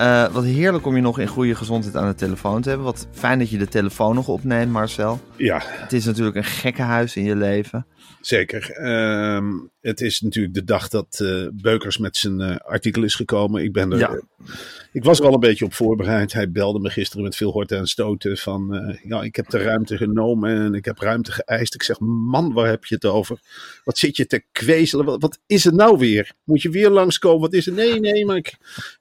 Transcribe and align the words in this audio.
Uh, 0.00 0.32
wat 0.32 0.44
heerlijk 0.44 0.86
om 0.86 0.96
je 0.96 1.02
nog 1.02 1.18
in 1.18 1.26
goede 1.26 1.54
gezondheid 1.54 1.96
aan 1.96 2.08
de 2.08 2.14
telefoon 2.14 2.62
te 2.62 2.68
hebben. 2.68 2.86
Wat 2.86 3.08
fijn 3.12 3.38
dat 3.38 3.50
je 3.50 3.58
de 3.58 3.68
telefoon 3.68 4.14
nog 4.14 4.28
opneemt, 4.28 4.72
Marcel. 4.72 5.20
Ja. 5.36 5.62
Het 5.64 5.92
is 5.92 6.04
natuurlijk 6.04 6.36
een 6.36 6.44
gekke 6.44 6.82
huis 6.82 7.16
in 7.16 7.24
je 7.24 7.36
leven. 7.36 7.86
Zeker. 8.20 8.70
Ehm, 8.70 9.52
het 9.80 10.00
is 10.00 10.20
natuurlijk 10.20 10.54
de 10.54 10.64
dag 10.64 10.88
dat 10.88 11.18
uh, 11.22 11.48
Beukers 11.52 11.98
met 11.98 12.16
zijn 12.16 12.40
uh, 12.40 12.56
artikel 12.56 13.02
is 13.02 13.14
gekomen. 13.14 13.62
Ik, 13.62 13.72
ben 13.72 13.92
er, 13.92 13.98
Ja. 13.98 14.20
Ik 14.92 15.04
was 15.04 15.20
er 15.20 15.26
al 15.26 15.34
een 15.34 15.40
beetje 15.40 15.64
op 15.64 15.74
voorbereid. 15.74 16.32
Hij 16.32 16.50
belde 16.50 16.78
me 16.78 16.90
gisteren 16.90 17.24
met 17.24 17.36
veel 17.36 17.50
horten 17.50 17.78
en 17.78 17.86
stoten 17.86 18.36
van... 18.36 18.74
eh, 18.74 18.96
ja, 19.04 19.22
ik 19.22 19.36
heb 19.36 19.48
de 19.50 19.62
ruimte 19.62 19.96
genomen 19.96 20.56
en 20.56 20.74
ik 20.74 20.84
heb 20.84 20.98
ruimte 20.98 21.32
geëist. 21.32 21.74
Ik 21.74 21.82
zeg, 21.82 21.98
man, 22.00 22.52
waar 22.52 22.66
heb 22.66 22.84
je 22.84 22.94
het 22.94 23.04
over? 23.04 23.40
Wat 23.84 23.98
zit 23.98 24.16
je 24.16 24.26
te 24.26 24.44
kwezelen? 24.52 25.04
Wat, 25.04 25.22
wat 25.22 25.38
is 25.46 25.64
het 25.64 25.74
nou 25.74 25.98
weer? 25.98 26.32
Moet 26.44 26.62
je 26.62 26.70
weer 26.70 26.90
langskomen? 26.90 27.40
Wat 27.40 27.52
is 27.52 27.66
het? 27.66 27.74
Nee, 27.74 28.00
nee, 28.00 28.26
maar 28.26 28.36
ik, 28.36 28.48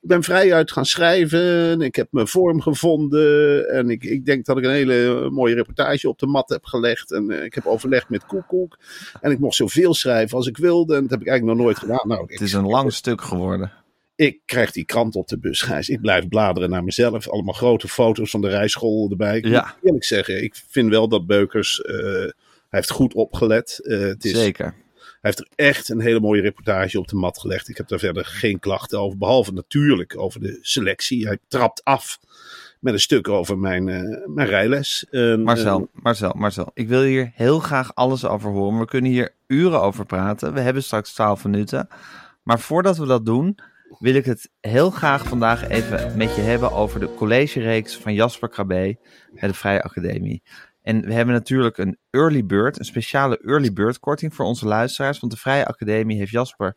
ik 0.01 0.07
ben 0.07 0.23
vrij 0.23 0.53
uit 0.53 0.71
gaan 0.71 0.85
schrijven. 0.85 1.81
Ik 1.81 1.95
heb 1.95 2.07
mijn 2.11 2.27
vorm 2.27 2.61
gevonden. 2.61 3.69
En 3.69 3.89
ik, 3.89 4.03
ik 4.03 4.25
denk 4.25 4.45
dat 4.45 4.57
ik 4.57 4.63
een 4.63 4.71
hele 4.71 5.29
mooie 5.29 5.55
reportage 5.55 6.09
op 6.09 6.19
de 6.19 6.27
mat 6.27 6.49
heb 6.49 6.65
gelegd. 6.65 7.11
En 7.11 7.31
eh, 7.31 7.43
ik 7.43 7.53
heb 7.53 7.65
overlegd 7.65 8.09
met 8.09 8.25
Koekoek. 8.25 8.77
En 9.21 9.31
ik 9.31 9.39
mocht 9.39 9.55
zoveel 9.55 9.93
schrijven 9.93 10.37
als 10.37 10.47
ik 10.47 10.57
wilde. 10.57 10.95
En 10.95 11.01
dat 11.01 11.09
heb 11.09 11.21
ik 11.21 11.27
eigenlijk 11.27 11.57
nog 11.57 11.65
nooit 11.67 11.79
gedaan. 11.79 12.07
Nou, 12.07 12.25
Het 12.27 12.41
is 12.41 12.53
een 12.53 12.67
lang 12.67 12.93
stuk 12.93 13.21
geworden. 13.21 13.71
Ik 14.19 14.39
krijg 14.45 14.71
die 14.71 14.85
krant 14.85 15.15
op 15.15 15.27
de 15.27 15.37
bus, 15.39 15.61
Gijs. 15.61 15.89
Ik 15.89 16.01
blijf 16.01 16.27
bladeren 16.27 16.69
naar 16.69 16.83
mezelf. 16.83 17.29
Allemaal 17.29 17.53
grote 17.53 17.87
foto's 17.87 18.29
van 18.31 18.41
de 18.41 18.47
rijschool 18.49 19.09
erbij. 19.09 19.37
Ik 19.37 19.45
Ja. 19.47 19.61
moet 19.61 19.83
eerlijk 19.85 20.03
zeggen, 20.03 20.43
ik 20.43 20.55
vind 20.69 20.89
wel 20.89 21.07
dat 21.07 21.25
Beukers... 21.27 21.81
eh, 21.81 21.93
hij 21.95 22.33
heeft 22.69 22.89
goed 22.89 23.13
opgelet. 23.13 23.79
Eh, 23.83 23.99
het 23.99 24.25
is, 24.25 24.31
Zeker. 24.31 24.65
hij 24.65 24.75
heeft 25.21 25.39
er 25.39 25.47
echt 25.55 25.89
een 25.89 25.99
hele 26.01 26.19
mooie 26.19 26.41
reportage 26.41 26.99
op 26.99 27.07
de 27.07 27.15
mat 27.15 27.39
gelegd. 27.39 27.69
Ik 27.69 27.77
heb 27.77 27.87
daar 27.87 27.99
verder 27.99 28.25
geen 28.25 28.59
klachten 28.59 28.99
over. 28.99 29.17
Behalve 29.17 29.51
natuurlijk 29.53 30.17
over 30.17 30.39
de 30.39 30.57
selectie. 30.61 31.27
Hij 31.27 31.37
trapt 31.47 31.83
af 31.83 32.19
met 32.79 32.93
een 32.93 32.99
stuk 32.99 33.27
over 33.27 33.57
mijn, 33.57 33.89
eh, 33.89 34.01
mijn 34.27 34.47
rijles. 34.47 35.05
Marcel, 35.43 35.89
Marcel, 35.93 36.33
Marcel. 36.37 36.71
Ik 36.73 36.87
wil 36.87 37.01
hier 37.01 37.31
heel 37.33 37.59
graag 37.59 37.95
alles 37.95 38.25
over 38.25 38.51
horen. 38.51 38.79
We 38.79 38.85
kunnen 38.85 39.11
hier 39.11 39.33
uren 39.47 39.81
over 39.81 40.05
praten. 40.05 40.53
We 40.53 40.59
hebben 40.59 40.83
straks 40.83 41.13
12 41.13 41.43
minuten. 41.43 41.87
Maar 42.43 42.59
voordat 42.59 42.97
we 42.97 43.05
dat 43.05 43.25
doen, 43.25 43.57
wil 43.99 44.13
ik 44.13 44.25
het 44.25 44.51
heel 44.59 44.89
graag 44.89 45.27
vandaag 45.27 45.67
even 45.67 46.17
met 46.17 46.35
je 46.35 46.41
hebben 46.41 46.71
over 46.71 46.99
de 46.99 47.13
collegereeks 47.13 47.97
van 47.97 48.13
Jasper 48.13 48.49
Krabbe 48.49 48.97
bij 49.33 49.47
de 49.47 49.53
Vrije 49.53 49.81
Academie. 49.81 50.43
En 50.81 51.01
we 51.05 51.13
hebben 51.13 51.33
natuurlijk 51.33 51.77
een 51.77 51.97
early 52.09 52.45
bird, 52.45 52.79
een 52.79 52.85
speciale 52.85 53.37
early 53.37 53.73
bird 53.73 53.99
korting 53.99 54.35
voor 54.35 54.45
onze 54.45 54.67
luisteraars. 54.67 55.19
Want 55.19 55.33
de 55.33 55.39
Vrije 55.39 55.65
Academie 55.65 56.17
heeft 56.17 56.31
Jasper 56.31 56.75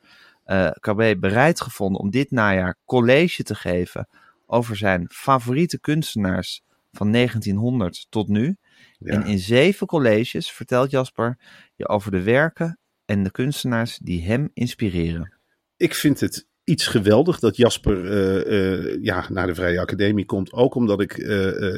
Krabbe 0.81 1.19
bereid 1.19 1.61
gevonden 1.61 2.01
om 2.01 2.11
dit 2.11 2.31
najaar 2.31 2.77
college 2.85 3.43
te 3.43 3.55
geven 3.55 4.09
over 4.47 4.77
zijn 4.77 5.07
favoriete 5.11 5.81
kunstenaars 5.81 6.63
van 6.93 7.13
1900 7.13 8.07
tot 8.11 8.29
nu. 8.29 8.57
ja. 8.99 9.13
En 9.13 9.27
in 9.27 9.39
zeven 9.39 9.87
colleges 9.87 10.51
vertelt 10.51 10.91
Jasper 10.91 11.39
je 11.75 11.89
over 11.89 12.11
de 12.11 12.23
werken 12.23 12.79
en 13.05 13.23
de 13.23 13.31
kunstenaars 13.31 13.99
die 13.99 14.23
hem 14.23 14.51
inspireren. 14.55 15.41
ik 15.77 15.95
vind 15.95 16.21
het 16.21 16.47
iets 16.65 16.87
geweldig 16.87 17.39
dat 17.39 17.57
Jasper 17.57 18.11
eh, 18.11 18.81
eh, 18.83 19.03
ja, 19.03 19.27
naar 19.29 19.47
de 19.47 19.55
Vrije 19.55 19.81
Academie 19.81 20.25
komt. 20.25 20.53
Ook 20.53 20.75
omdat 20.75 21.01
ik 21.01 21.13
eh, 21.13 21.29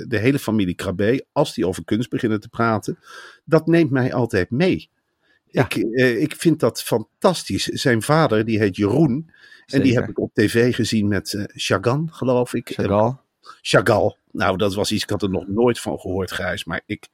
de 0.09 0.19
hele 0.19 0.39
familie 0.39 0.75
Krabbe, 0.75 1.27
als 1.33 1.55
die 1.55 1.67
over 1.67 1.85
kunst 1.85 2.11
beginnen 2.11 2.41
te 2.41 2.49
praten, 2.49 2.99
dat 3.45 3.67
neemt 3.67 3.91
mij 3.91 4.15
altijd 4.15 4.51
mee. 4.51 4.91
Ja. 5.51 5.65
Ik, 5.65 5.75
ik 6.19 6.37
vind 6.37 6.61
dat 6.61 6.83
fantastisch. 6.83 7.65
Zijn 7.65 8.03
vader, 8.03 8.45
die 8.45 8.59
heet 8.59 8.77
Jeroen. 8.77 9.31
En 9.67 9.83
die 9.83 9.95
heb 9.95 10.09
ik 10.09 10.19
op 10.19 10.35
tv 10.35 10.75
gezien 10.75 11.09
met 11.09 11.47
Chagall, 11.55 12.05
geloof 12.07 12.55
ik. 12.55 12.71
Chagall. 12.75 13.17
Chagall. 13.61 14.17
Nou, 14.31 14.57
dat 14.57 14.75
was 14.75 14.93
iets, 14.93 15.03
ik 15.03 15.11
had 15.11 15.23
er 15.23 15.31
nog 15.31 15.49
nooit 15.49 15.81
van 15.81 15.99
gehoord, 15.99 16.33
Gijs. 16.33 16.65
Maar 16.65 16.81
ik 16.87 17.09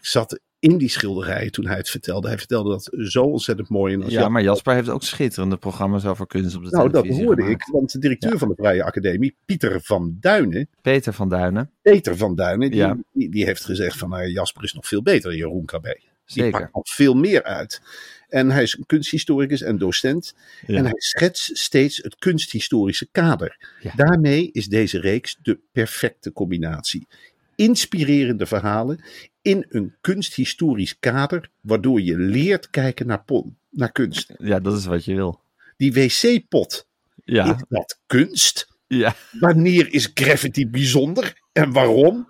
zat 0.00 0.40
in 0.70 0.78
die 0.78 0.88
schilderijen 0.88 1.52
toen 1.52 1.66
hij 1.66 1.76
het 1.76 1.90
vertelde. 1.90 2.28
Hij 2.28 2.38
vertelde 2.38 2.70
dat 2.70 2.90
zo 3.08 3.22
ontzettend 3.22 3.68
mooi. 3.68 3.94
En 3.94 4.02
als 4.02 4.12
Ja, 4.12 4.20
Jan- 4.20 4.32
maar 4.32 4.42
Jasper 4.42 4.74
heeft 4.74 4.88
ook 4.88 5.02
schitterende 5.02 5.56
programma's 5.56 6.04
over 6.04 6.26
kunst 6.26 6.56
op 6.56 6.64
de 6.64 6.70
nou, 6.70 6.90
dat 6.90 7.02
televisie 7.02 7.26
hoorde 7.26 7.42
gemaakt. 7.42 7.66
ik, 7.68 7.72
want 7.72 7.92
de 7.92 7.98
directeur 7.98 8.32
Ja. 8.32 8.38
van 8.38 8.48
de 8.48 8.54
Vrije 8.54 8.84
Academie, 8.84 9.36
Pieter 9.44 9.80
van 9.82 10.16
Duinen, 10.20 10.68
Peter 10.82 11.12
van 11.12 11.28
Duinen, 11.28 11.70
Peter 11.82 12.16
van 12.16 12.34
Duinen, 12.34 12.70
die, 12.70 12.78
Ja. 12.80 12.96
die, 13.12 13.30
die 13.30 13.44
heeft 13.44 13.64
gezegd 13.64 13.98
van 13.98 14.08
nou, 14.08 14.26
Jasper 14.28 14.64
is 14.64 14.72
nog 14.72 14.86
veel 14.86 15.02
beter 15.02 15.30
dan 15.30 15.38
Jeroen 15.38 15.64
Krabbe. 15.64 16.00
Die 16.26 16.50
pakt 16.50 16.74
nog 16.74 16.88
veel 16.88 17.14
meer 17.14 17.42
uit. 17.42 17.80
En 18.28 18.50
hij 18.50 18.62
is 18.62 18.76
een 18.78 18.86
kunsthistoricus 18.86 19.62
en 19.62 19.78
docent. 19.78 20.34
Ja. 20.66 20.76
En 20.76 20.84
hij 20.84 20.94
schetst 20.96 21.56
steeds 21.58 21.96
het 21.96 22.16
kunsthistorische 22.18 23.08
kader. 23.12 23.68
Ja. 23.80 23.92
Daarmee 23.96 24.50
is 24.52 24.66
deze 24.66 25.00
reeks 25.00 25.36
de 25.42 25.58
perfecte 25.72 26.32
combinatie. 26.32 27.06
Inspirerende 27.54 28.46
verhalen 28.46 29.00
in 29.46 29.66
een 29.68 29.94
kunsthistorisch 30.00 30.98
kader, 30.98 31.50
waardoor 31.60 32.00
je 32.00 32.16
leert 32.18 32.70
kijken 32.70 33.06
naar, 33.06 33.22
pon, 33.24 33.56
naar 33.70 33.92
kunst. 33.92 34.32
Ja, 34.38 34.60
dat 34.60 34.76
is 34.78 34.84
wat 34.86 35.04
je 35.04 35.14
wil. 35.14 35.40
Die 35.76 35.92
wc-pot, 35.92 36.88
Ja, 37.24 37.44
is 37.54 37.62
dat 37.68 38.00
kunst? 38.06 38.68
ja. 38.86 39.14
Wanneer 39.40 39.92
is 39.92 40.10
Gravity 40.14 40.70
bijzonder 40.70 41.40
en 41.52 41.72
waarom? 41.72 42.28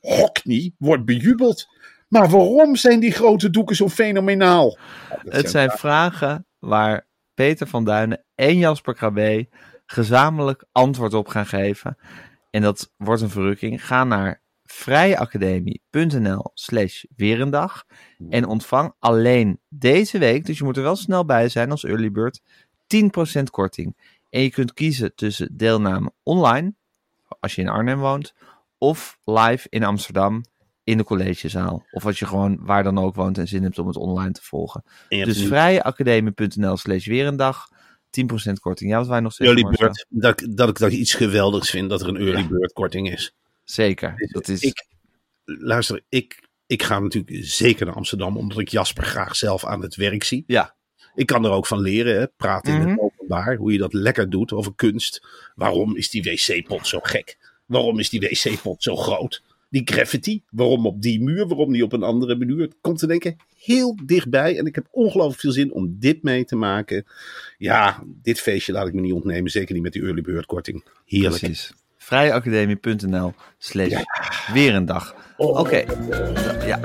Hockney 0.00 0.72
wordt 0.78 1.04
bejubeld. 1.04 1.66
Maar 2.08 2.28
waarom 2.30 2.76
zijn 2.76 3.00
die 3.00 3.12
grote 3.12 3.50
doeken 3.50 3.76
zo 3.76 3.88
fenomenaal? 3.88 4.78
Ja, 5.08 5.18
Het 5.24 5.50
zijn 5.50 5.70
vragen 5.70 6.46
waar 6.58 7.06
Peter 7.34 7.66
van 7.66 7.84
Duinen 7.84 8.24
en 8.34 8.58
Jasper 8.58 8.94
Krabbe 8.94 9.48
gezamenlijk 9.86 10.64
antwoord 10.72 11.14
op 11.14 11.28
gaan 11.28 11.46
geven. 11.46 11.96
En 12.50 12.62
dat 12.62 12.92
wordt 12.96 13.22
een 13.22 13.30
verrukking. 13.30 13.86
Ga 13.86 14.04
naar 14.04 14.41
vrijeacademie.nl 14.72 16.50
slash 16.54 17.04
weer 17.16 17.40
een 17.40 17.50
dag 17.50 17.84
en 18.30 18.46
ontvang 18.46 18.92
alleen 18.98 19.60
deze 19.68 20.18
week, 20.18 20.46
dus 20.46 20.58
je 20.58 20.64
moet 20.64 20.76
er 20.76 20.82
wel 20.82 20.96
snel 20.96 21.24
bij 21.24 21.48
zijn 21.48 21.70
als 21.70 21.84
early 21.84 22.10
bird, 22.10 22.40
10% 23.40 23.42
korting. 23.50 23.96
En 24.30 24.42
je 24.42 24.50
kunt 24.50 24.72
kiezen 24.72 25.14
tussen 25.14 25.56
deelname 25.56 26.12
online, 26.22 26.74
als 27.40 27.54
je 27.54 27.62
in 27.62 27.68
Arnhem 27.68 27.98
woont, 27.98 28.34
of 28.78 29.18
live 29.24 29.66
in 29.70 29.84
Amsterdam 29.84 30.44
in 30.84 30.96
de 30.96 31.04
collegezaal. 31.04 31.84
Of 31.90 32.06
als 32.06 32.18
je 32.18 32.26
gewoon 32.26 32.58
waar 32.60 32.82
dan 32.82 32.98
ook 32.98 33.14
woont 33.14 33.38
en 33.38 33.48
zin 33.48 33.62
hebt 33.62 33.78
om 33.78 33.86
het 33.86 33.96
online 33.96 34.32
te 34.32 34.42
volgen. 34.42 34.84
Dus 35.24 35.36
vrijeacademie.nl 35.46 36.76
slash 36.76 37.06
weer 37.06 37.26
een 37.26 37.36
dag. 37.36 37.68
10% 38.20 38.52
korting. 38.60 38.90
Ja, 38.90 38.98
wat 38.98 39.06
wij 39.06 39.20
nog 39.20 39.32
zeggen. 39.32 39.56
early 39.56 39.76
bird, 39.78 40.06
dat, 40.08 40.40
ik- 40.40 40.56
dat 40.56 40.68
ik 40.68 40.78
dat 40.78 40.92
iets 40.92 41.14
geweldigs 41.14 41.70
vind 41.70 41.90
dat 41.90 42.00
er 42.00 42.08
een 42.08 42.16
early 42.16 42.46
bird 42.48 42.72
korting 42.72 43.10
is. 43.12 43.34
Zeker. 43.64 44.28
Dat 44.32 44.48
is 44.48 44.60
Ik, 44.60 44.86
luister, 45.44 46.02
ik, 46.08 46.48
ik 46.66 46.82
ga 46.82 46.98
natuurlijk 46.98 47.44
zeker 47.44 47.86
naar 47.86 47.94
Amsterdam, 47.94 48.36
omdat 48.36 48.58
ik 48.58 48.68
Jasper 48.68 49.04
graag 49.04 49.36
zelf 49.36 49.64
aan 49.64 49.82
het 49.82 49.94
werk 49.96 50.24
zie. 50.24 50.44
Ja. 50.46 50.74
Ik 51.14 51.26
kan 51.26 51.44
er 51.44 51.50
ook 51.50 51.66
van 51.66 51.80
leren, 51.80 52.18
hè? 52.20 52.28
praten 52.28 52.72
in 52.74 52.80
Mhm. 52.80 52.88
het 52.90 52.98
openbaar, 53.00 53.56
hoe 53.56 53.72
je 53.72 53.78
dat 53.78 53.92
lekker 53.92 54.30
doet 54.30 54.52
over 54.52 54.74
kunst. 54.74 55.26
Waarom 55.54 55.96
is 55.96 56.10
die 56.10 56.22
wc-pot 56.22 56.86
zo 56.86 56.98
gek? 57.02 57.38
Waarom 57.66 57.98
is 57.98 58.08
die 58.10 58.20
wc-pot 58.20 58.82
zo 58.82 58.96
groot? 58.96 59.42
Die 59.70 59.82
graffiti, 59.84 60.42
waarom 60.50 60.86
op 60.86 61.02
die 61.02 61.22
muur, 61.22 61.46
waarom 61.48 61.70
niet 61.70 61.82
op 61.82 61.92
een 61.92 62.02
andere 62.02 62.36
muur? 62.36 62.60
Het 62.60 62.74
komt 62.80 62.98
te 62.98 63.06
denken 63.06 63.36
heel 63.56 63.96
dichtbij 64.04 64.58
en 64.58 64.66
ik 64.66 64.74
heb 64.74 64.86
ongelooflijk 64.90 65.40
veel 65.40 65.52
zin 65.52 65.72
om 65.72 65.96
dit 65.98 66.22
mee 66.22 66.44
te 66.44 66.56
maken. 66.56 67.06
Ja, 67.58 68.02
dit 68.06 68.40
feestje 68.40 68.72
laat 68.72 68.86
ik 68.86 68.94
me 68.94 69.00
niet 69.00 69.12
ontnemen, 69.12 69.50
zeker 69.50 69.74
niet 69.74 69.82
met 69.82 69.92
die 69.92 70.02
early 70.02 70.22
bird 70.22 70.46
korting. 70.46 70.84
Heerlijk. 71.04 71.38
Precies. 71.42 71.72
Vrijeacademie.nl 72.02 73.34
slash 73.58 74.02
weer 74.52 74.74
een 74.74 74.84
dag. 74.84 75.14
Oh. 75.36 75.58
Oké, 75.58 75.76
ja, 76.66 76.80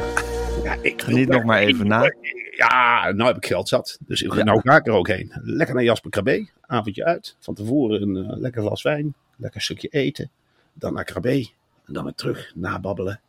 Ja, 0.64 0.78
ik 0.82 1.02
geniet 1.02 1.28
nog 1.28 1.44
maar 1.44 1.60
even 1.60 1.88
na. 1.88 2.12
Ja, 2.56 3.12
nou 3.12 3.28
heb 3.28 3.38
ik 3.38 3.46
geld 3.46 3.68
zat. 3.70 3.98
Dus 4.02 4.20
Ja. 4.20 4.44
nou 4.44 4.62
ga 4.64 4.76
ik 4.76 4.88
er 4.88 4.94
ook 4.94 5.08
heen. 5.08 5.32
Lekker 5.44 5.76
naar 5.76 5.84
Jasper 5.84 6.10
Krabbe. 6.10 6.50
Avondje 6.62 7.06
uit. 7.06 7.36
Van 7.40 7.54
tevoren 7.54 8.02
een 8.02 8.16
eh, 8.32 8.38
lekker 8.38 8.62
glas 8.62 8.82
wijn. 8.82 9.14
Lekker 9.38 9.62
stukje 9.62 9.88
eten. 9.88 10.32
Dan 10.74 10.94
naar 10.94 11.04
Krabbe. 11.04 11.50
En 11.86 11.94
dan 11.94 12.04
weer 12.04 12.14
terug. 12.16 12.52
Nababbelen. 12.56 13.22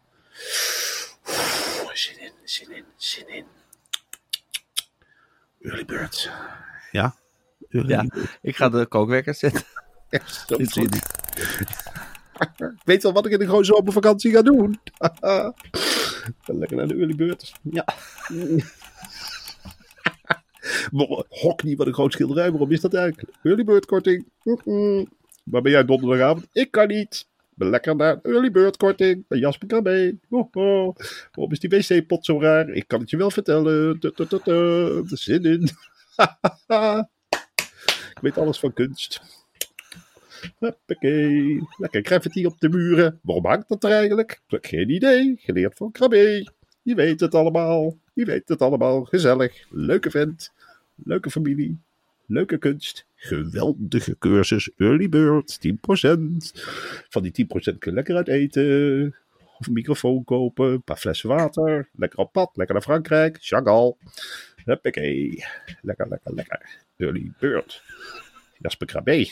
Oeh, 1.29 1.93
Zin 1.95 2.21
in, 2.21 2.31
zin 2.45 2.71
in, 2.77 2.85
zin 2.97 3.29
in. 3.29 3.45
Early 5.63 5.85
bird. 5.85 6.31
Ja? 6.93 7.15
Early 7.71 7.91
Ja, 7.91 8.03
bird. 8.07 8.39
ik 8.43 8.57
ga 8.57 8.69
de 8.69 8.87
kookwekker 8.87 9.35
zetten. 9.35 9.63
Goed. 10.47 10.89
weet 12.85 13.03
wel 13.03 13.13
wat 13.13 13.27
ik 13.27 13.33
in 13.33 13.39
de 13.39 13.47
grote 13.47 13.65
zomervakantie 13.65 14.33
ga 14.33 14.43
doen. 14.43 14.81
Lekker 16.45 16.77
naar 16.77 16.89
de 16.89 16.95
early 16.95 17.15
bird. 17.15 17.53
Ja. 17.63 17.85
Hockney, 21.29 21.77
wat 21.77 21.87
een 21.87 21.93
groot 21.93 22.13
schilderij. 22.13 22.51
Waarom 22.51 22.73
is 22.73 22.81
dat 22.81 22.95
eigenlijk? 22.95 23.29
Early 23.43 23.65
bird 23.65 23.87
korting. 23.87 24.27
Waar 25.45 25.63
ben 25.63 25.73
jij 25.73 25.85
donderdagavond? 25.85 26.47
Ik 26.53 26.71
kan 26.71 26.89
niet. 26.89 27.27
Lekker 27.55 27.97
naar 27.97 28.19
early 28.23 28.51
bird 28.51 28.77
korting. 28.77 29.25
Bij 29.29 29.39
Jasper. 29.39 29.83
Ho, 30.29 30.49
ho. 30.53 30.95
Waarom 31.33 31.53
is 31.53 31.61
die 31.61 31.71
wc-pot 31.71 32.25
zo 32.25 32.41
raar? 32.41 32.69
Ik 32.69 32.89
kan 32.89 33.01
het 33.01 33.11
je 33.11 33.17
wel 33.17 33.31
vertellen. 33.31 33.99
Er 34.01 35.19
zin 35.19 35.45
in. 35.45 35.69
Ik 38.15 38.21
weet 38.21 38.39
alles 38.39 38.59
van 38.59 38.73
kunst. 38.73 39.38
Hoppakee. 40.59 41.61
Lekker 41.77 42.05
graffiti 42.05 42.47
op 42.47 42.61
de 42.61 42.69
muren. 42.69 43.21
Waarom 43.23 43.47
hangt 43.47 43.69
dat 43.69 43.85
er 43.85 43.91
eigenlijk? 43.91 44.41
Geen 44.49 44.91
idee. 44.91 45.37
Geleerd 45.39 45.77
van 45.77 45.91
Krabbe. 45.91 46.53
Je 46.83 46.95
weet 46.95 47.21
het 47.21 47.35
allemaal. 47.35 47.97
Je 48.13 48.25
weet 48.25 48.49
het 48.49 48.63
allemaal. 48.63 49.05
Gezellig. 49.05 49.67
Leuke 49.71 50.11
vent. 50.11 50.53
Leuke 50.95 51.31
familie. 51.31 51.79
Leuke 52.27 52.59
kunst. 52.59 53.07
Geweldige 53.15 54.19
cursus. 54.19 54.71
Early 54.77 55.09
bird. 55.09 55.59
10%. 55.67 55.71
Van 57.09 57.23
die 57.23 57.47
10% 57.47 57.79
kun 57.79 57.91
je 57.91 57.93
lekker 57.93 58.17
uit 58.17 58.29
eten. 58.29 59.15
Of 59.59 59.67
een 59.67 59.73
microfoon 59.73 60.25
kopen. 60.25 60.73
Een 60.73 60.83
paar 60.83 60.97
flessen 60.97 61.29
water. 61.29 61.89
Lekker 61.93 62.19
op 62.19 62.33
pad. 62.33 62.51
Lekker 62.55 62.75
naar 62.75 62.85
Frankrijk. 62.85 63.37
Chagall. 63.41 63.95
Hoppakee. 64.65 65.45
Lekker, 65.83 66.09
lekker, 66.09 66.35
lekker. 66.35 66.77
Early 66.97 67.33
bird. 67.39 67.83
Jasper 68.59 68.87
Krabbe 68.87 69.31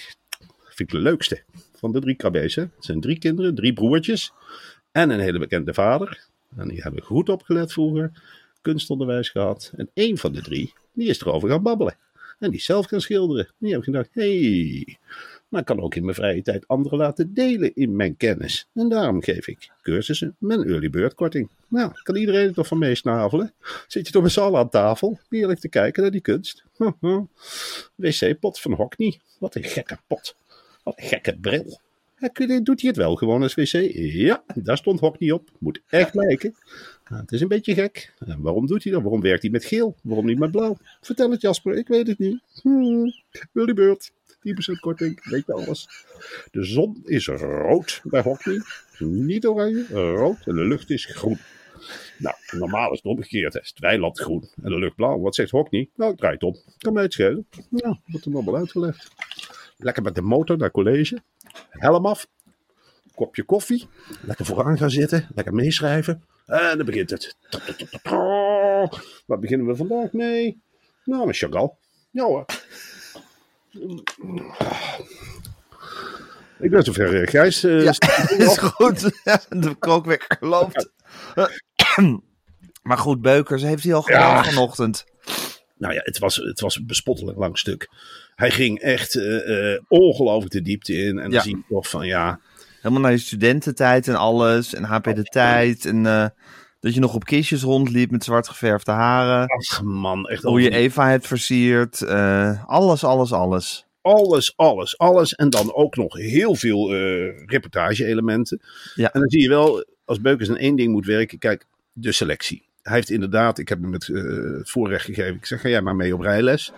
vind 0.77 0.93
ik 0.93 0.97
de 0.97 1.03
leukste 1.03 1.43
van 1.75 1.93
de 1.93 2.01
drie 2.01 2.17
hè. 2.19 2.63
Het 2.63 2.71
zijn 2.79 3.01
drie 3.01 3.19
kinderen, 3.19 3.55
drie 3.55 3.73
broertjes 3.73 4.33
en 4.93 5.11
een 5.11 5.21
hele 5.21 5.39
bekende 5.39 5.75
vader. 5.75 6.27
En 6.57 6.69
die 6.69 6.83
hebben 6.83 7.03
goed 7.03 7.29
opgelet 7.29 7.73
vroeger, 7.73 8.13
kunstonderwijs 8.63 9.29
gehad. 9.29 9.73
En 9.77 9.91
één 9.95 10.19
van 10.19 10.33
de 10.33 10.43
drie, 10.43 10.73
die 10.93 11.09
is 11.09 11.21
erover 11.21 11.49
gaan 11.49 11.63
babbelen. 11.63 11.97
En 12.39 12.51
die 12.51 12.61
zelf 12.61 12.87
gaan 12.87 13.01
schilderen. 13.01 13.49
Die 13.59 13.73
heb 13.73 13.83
gedacht, 13.83 14.09
hey, 14.13 14.99
maar 15.49 15.61
ik 15.61 15.67
kan 15.67 15.81
ook 15.81 15.95
in 15.95 16.03
mijn 16.03 16.15
vrije 16.17 16.43
tijd 16.43 16.69
anderen 16.69 16.99
laten 16.99 17.35
delen 17.35 17.75
in 17.75 17.97
mijn 17.97 18.17
kennis. 18.17 18.69
En 18.75 18.89
daarom 18.89 19.23
geef 19.23 19.49
ik 19.49 19.71
cursussen 19.83 20.37
met 20.39 20.59
een 20.59 20.69
early 20.69 20.91
bird 20.91 21.15
korting. 21.15 21.51
Nou, 21.69 21.93
kan 22.03 22.17
iedereen 22.17 22.49
er 22.49 22.55
toch 22.55 22.67
van 22.67 22.79
meesnavelen? 22.79 23.53
Zit 23.87 24.07
je 24.07 24.13
toch 24.13 24.23
met 24.23 24.33
z'n 24.33 24.41
allen 24.41 24.61
aan 24.61 24.69
tafel, 24.69 25.19
heerlijk 25.29 25.61
te 25.61 25.69
kijken 25.69 26.03
naar 26.03 26.11
die 26.11 26.21
kunst. 26.21 26.65
Wc-pot 27.95 28.61
van 28.61 28.73
Hockney. 28.73 29.21
Wat 29.39 29.55
een 29.55 29.65
gekke 29.65 29.99
pot. 30.07 30.37
Wat 30.87 30.99
een 30.99 31.05
gekke 31.09 31.39
bril. 31.39 31.81
Ja, 32.19 32.61
doet 32.61 32.81
hij 32.81 32.89
het 32.91 32.97
wel 32.97 33.15
gewoon 33.15 33.43
als 33.43 33.55
wc? 33.55 33.73
Ja, 33.95 34.45
daar 34.55 34.77
stond 34.77 35.01
Hockney 35.01 35.31
op. 35.31 35.51
Moet 35.59 35.81
echt 35.89 36.15
lijken. 36.15 36.55
Nou, 37.09 37.21
het 37.23 37.33
is 37.33 37.41
een 37.41 37.49
beetje 37.49 37.75
gek. 37.75 38.13
En 38.19 38.41
waarom 38.41 38.67
doet 38.67 38.85
hij 38.85 38.93
dat? 38.93 39.03
Waarom 39.03 39.21
werkt 39.21 39.43
hij 39.43 39.51
met 39.51 39.65
geel? 39.65 39.97
Waarom 40.03 40.27
niet 40.27 40.39
met 40.39 40.51
blauw? 40.51 40.77
Vertel 41.01 41.31
het 41.31 41.41
Jasper, 41.41 41.77
ik 41.77 41.89
weet 41.89 42.07
het 42.07 42.19
niet. 42.19 42.41
Hmm, 42.63 43.13
Willy 43.53 43.75
Beurt, 43.75 44.13
10% 44.41 44.81
korting, 44.81 45.25
weet 45.31 45.47
je 45.47 45.53
alles. 45.53 45.89
De 46.51 46.65
zon 46.65 47.03
is 47.05 47.27
rood 47.27 48.01
bij 48.05 48.23
Hockney. 48.23 48.61
Niet 48.99 49.47
oranje, 49.47 49.87
rood. 49.89 50.47
En 50.47 50.55
de 50.55 50.65
lucht 50.65 50.91
is 50.91 51.05
groen. 51.05 51.39
Nou, 52.19 52.37
normaal 52.51 52.93
is 52.93 52.97
het 53.03 53.07
omgekeerd. 53.07 53.53
hè. 53.53 53.61
Is 53.61 53.69
het 53.69 53.79
weiland 53.79 54.21
groen 54.21 54.49
en 54.63 54.71
de 54.71 54.79
lucht 54.79 54.97
blauw. 54.97 55.21
Wat 55.21 55.35
zegt 55.35 55.51
Hockney? 55.51 55.89
Nou, 55.95 56.13
ik 56.13 56.19
draai 56.19 56.35
het 56.35 56.43
om. 56.43 56.57
Kan 56.79 56.93
mij 56.93 57.03
het 57.03 57.13
schelen. 57.13 57.47
Nou, 57.69 57.97
wordt 58.07 58.25
hem 58.25 58.35
allemaal 58.35 58.57
uitgelegd. 58.57 59.11
Lekker 59.77 60.03
met 60.03 60.15
de 60.15 60.23
motor 60.23 60.57
naar 60.57 60.71
college. 60.71 61.19
Helm 61.71 62.07
af. 62.07 62.27
Kopje 63.15 63.43
koffie. 63.43 63.89
Lekker 64.23 64.45
vooraan 64.47 64.79
gaan 64.79 64.91
zitten. 64.91 65.29
Lekker 65.35 65.55
meeschrijven. 65.55 66.25
En 66.47 66.77
dan 66.77 66.87
begint 66.87 67.11
het. 67.11 67.37
Waar 69.27 69.39
beginnen 69.39 69.67
we 69.67 69.77
vandaag 69.77 70.13
mee? 70.13 70.61
Nou, 71.05 71.27
met 71.27 71.37
Chagall. 71.37 71.71
Ja 72.11 72.25
hoor. 72.25 72.45
Ik 76.59 76.71
ben 76.71 76.83
zover, 76.83 77.23
eh, 77.23 77.29
Gijs. 77.31 77.65
eh, 77.65 77.83
Ja, 77.83 77.91
is 78.39 78.59
goed. 78.59 79.01
De 79.49 79.75
kookwekker 79.79 80.37
loopt. 80.41 80.91
Maar 82.83 82.99
goed, 82.99 83.21
Beukers 83.21 83.63
heeft 83.63 83.83
hij 83.85 83.95
al 83.95 84.03
gedaan 84.03 84.45
vanochtend. 84.45 85.05
Nou 85.79 85.95
ja, 85.95 86.01
het 86.05 86.19
was, 86.19 86.37
het 86.37 86.61
was 86.61 86.77
een 86.77 86.87
bespottelijk 86.87 87.39
lang 87.39 87.59
stuk. 87.59 87.89
Hij 88.37 88.51
ging 88.51 88.79
echt 88.81 89.15
eh, 89.15 89.73
eh, 89.75 89.81
ongelooflijk 89.89 90.53
de 90.53 90.63
diepte 90.63 90.95
in. 90.95 91.09
En 91.19 91.23
dan 91.23 91.31
Ja. 91.31 91.41
zie 91.41 91.57
je 91.57 91.63
toch 91.69 91.89
van 91.89 92.07
ja, 92.07 92.41
Helemaal 92.81 93.01
naar 93.03 93.11
je 93.13 93.19
studententijd 93.19 94.09
en 94.09 94.15
alles. 94.17 94.75
En 94.75 94.85
HP 94.85 95.05
de 95.15 95.23
tijd. 95.23 95.85
En 95.85 96.07
eh, 96.07 96.27
dat 96.81 96.95
je 96.95 97.01
nog 97.01 97.15
op 97.15 97.25
kistjes 97.25 97.63
rondliep 97.63 98.11
met 98.11 98.25
zwart 98.25 98.49
geverfde 98.49 98.91
haren. 98.93 99.47
ach 99.47 99.83
man, 99.83 100.27
echt 100.29 100.43
Hoe 100.43 100.61
je 100.63 100.71
Eva 100.71 101.09
hebt 101.11 101.27
versierd. 101.27 102.07
alles, 102.67 103.05
alles, 103.05 103.33
alles. 103.33 103.87
alles, 104.03 104.53
alles, 104.57 104.99
alles. 104.99 105.35
En 105.35 105.51
dan 105.51 105.75
ook 105.75 105.97
nog 105.97 106.17
heel 106.17 106.55
veel 106.55 106.95
reportage-elementen. 107.47 108.61
Ja. 108.95 109.13
En 109.13 109.21
dan 109.21 109.29
zie 109.31 109.43
je 109.43 109.49
wel, 109.49 109.85
als 110.05 110.21
Beukers 110.21 110.49
aan 110.49 110.57
één 110.57 110.77
ding 110.77 110.93
moet 110.93 111.07
werken, 111.07 111.39
kijk, 111.39 111.65
de 111.93 112.13
selectie. 112.13 112.69
Hij 112.83 112.95
heeft 112.95 113.11
inderdaad, 113.11 113.59
ik 113.59 113.69
heb 113.69 113.83
hem 113.83 113.93
het 113.93 114.09
eh, 114.09 114.23
voorrecht 114.63 115.05
gegeven. 115.05 115.35
Ik 115.35 115.47
zeg, 115.47 115.61
ga 115.61 115.69
jij 115.69 115.83
maar 115.83 115.97
mee 115.97 116.15
op 116.15 116.21
rijles. 116.21 116.73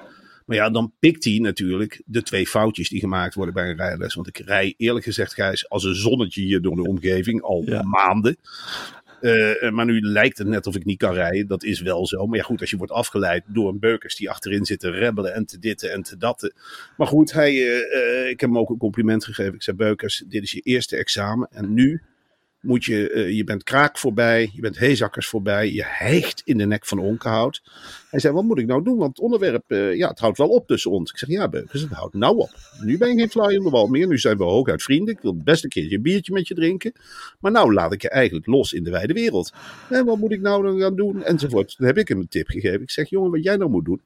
Maar 0.49 0.57
ja, 0.57 0.71
dan 0.71 0.93
pikt 0.99 1.25
hij 1.25 1.39
natuurlijk 1.39 2.03
de 2.07 2.23
twee 2.23 2.47
foutjes 2.47 2.89
die 2.89 3.01
gemaakt 3.01 3.35
worden 3.35 3.55
bij 3.55 3.71
een 3.71 3.77
rijles. 3.77 4.15
Want 4.15 4.27
ik 4.27 4.39
rij 4.39 4.75
eerlijk 4.77 5.05
gezegd, 5.05 5.35
Gijs, 5.35 5.69
als 5.69 5.85
een 5.85 5.95
zonnetje 5.95 6.41
hier 6.43 6.61
door 6.63 6.77
de 6.77 6.89
omgeving 6.89 7.43
al 7.43 7.63
Ja. 7.67 7.83
maanden. 7.83 8.37
Eh, 9.21 9.71
maar 9.71 9.85
nu 9.85 10.01
lijkt 10.01 10.39
het 10.39 10.47
net 10.47 10.67
of 10.67 10.77
ik 10.77 10.85
niet 10.85 10.99
kan 10.99 11.15
rijden. 11.15 11.47
Dat 11.47 11.65
is 11.65 11.81
wel 11.81 12.07
zo. 12.07 12.27
Maar 12.27 12.39
ja, 12.39 12.45
goed, 12.45 12.61
als 12.61 12.71
je 12.71 12.77
wordt 12.77 12.93
afgeleid 12.93 13.45
door 13.47 13.69
een 13.69 13.79
beukers 13.79 14.17
die 14.17 14.31
achterin 14.31 14.65
zit 14.65 14.81
te 14.81 14.91
rebbelen 14.91 15.35
en 15.35 15.47
te 15.47 15.59
ditten 15.59 15.93
en 15.93 16.03
te 16.03 16.17
datten. 16.17 16.53
Maar 16.97 17.07
goed, 17.07 17.33
hij, 17.33 17.53
eh, 17.53 18.23
eh, 18.25 18.31
ik 18.31 18.41
heb 18.41 18.51
hem 18.51 18.59
ook 18.59 18.71
een 18.71 18.77
compliment 18.79 19.25
gegeven. 19.25 19.55
Ik 19.55 19.63
zei, 19.63 19.77
Beukers, 19.77 20.25
dit 20.29 20.43
is 20.43 20.53
je 20.53 20.61
eerste 20.61 20.97
examen. 20.97 21.49
En 21.51 21.75
nu 21.75 22.03
moet 22.61 22.85
je, 22.85 23.11
eh, 23.11 23.37
je 23.37 23.45
bent 23.45 23.63
kraak 23.63 23.99
voorbij, 23.99 24.51
je 24.55 24.61
bent 24.61 24.79
heezakkers 24.79 25.27
voorbij, 25.29 25.73
je 25.73 25.85
hijgt 25.85 26.43
in 26.45 26.59
de 26.59 26.67
nek 26.67 26.87
van 26.87 26.99
onkenhout. 26.99 27.63
Hij 28.11 28.21
zei, 28.21 28.35
wat 28.35 28.45
moet 28.45 28.59
ik 28.59 28.67
nou 28.67 28.85
doen? 28.85 28.97
Want 28.97 29.17
het 29.17 29.25
onderwerp, 29.25 29.71
eh, 29.71 29.95
ja, 29.95 30.09
het 30.09 30.19
houdt 30.19 30.39
wel 30.39 30.49
op 30.49 30.67
tussen 30.67 30.91
ons. 30.91 31.11
Ik 31.11 31.19
zeg, 31.19 31.29
ja 31.29 31.49
Beukers, 31.49 31.81
het 31.81 31.91
houdt 31.91 32.15
nou 32.15 32.37
op. 32.37 32.51
Nu 32.81 32.99
ben 32.99 33.09
je 33.09 33.19
geen 33.19 33.31
fly 33.31 33.55
in 33.55 33.63
de 33.63 33.71
wal 33.71 33.87
meer, 33.87 34.07
nu 34.07 34.19
zijn 34.19 34.37
we 34.37 34.45
hooguit 34.45 34.83
vrienden. 34.83 35.15
Ik 35.15 35.21
wil 35.21 35.37
best 35.37 35.65
een 35.65 35.71
keertje 35.71 35.97
een 35.97 36.03
biertje 36.03 36.33
met 36.33 36.49
je 36.49 36.55
drinken. 36.55 36.93
Maar 37.41 37.53
nou 37.53 37.75
laat 37.75 37.93
ik 37.93 38.03
je 38.03 38.09
eigenlijk 38.09 38.47
los 38.47 38.73
in 38.73 38.85
de 38.85 38.91
wijde 38.91 39.13
wereld. 39.13 39.53
En 39.91 40.05
wat 40.05 40.19
moet 40.19 40.33
ik 40.33 40.41
nou 40.41 40.63
dan 40.63 40.81
gaan 40.81 40.97
doen? 40.97 41.25
Enzovoort. 41.25 41.77
Toen 41.77 41.87
heb 41.87 41.99
ik 41.99 42.09
hem 42.09 42.19
een 42.19 42.29
tip 42.29 42.49
gegeven. 42.49 42.81
Ik 42.81 42.91
zeg, 42.91 43.09
jongen, 43.09 43.31
wat 43.31 43.43
jij 43.43 43.57
nou 43.57 43.71
moet 43.71 43.85
doen. 43.85 44.03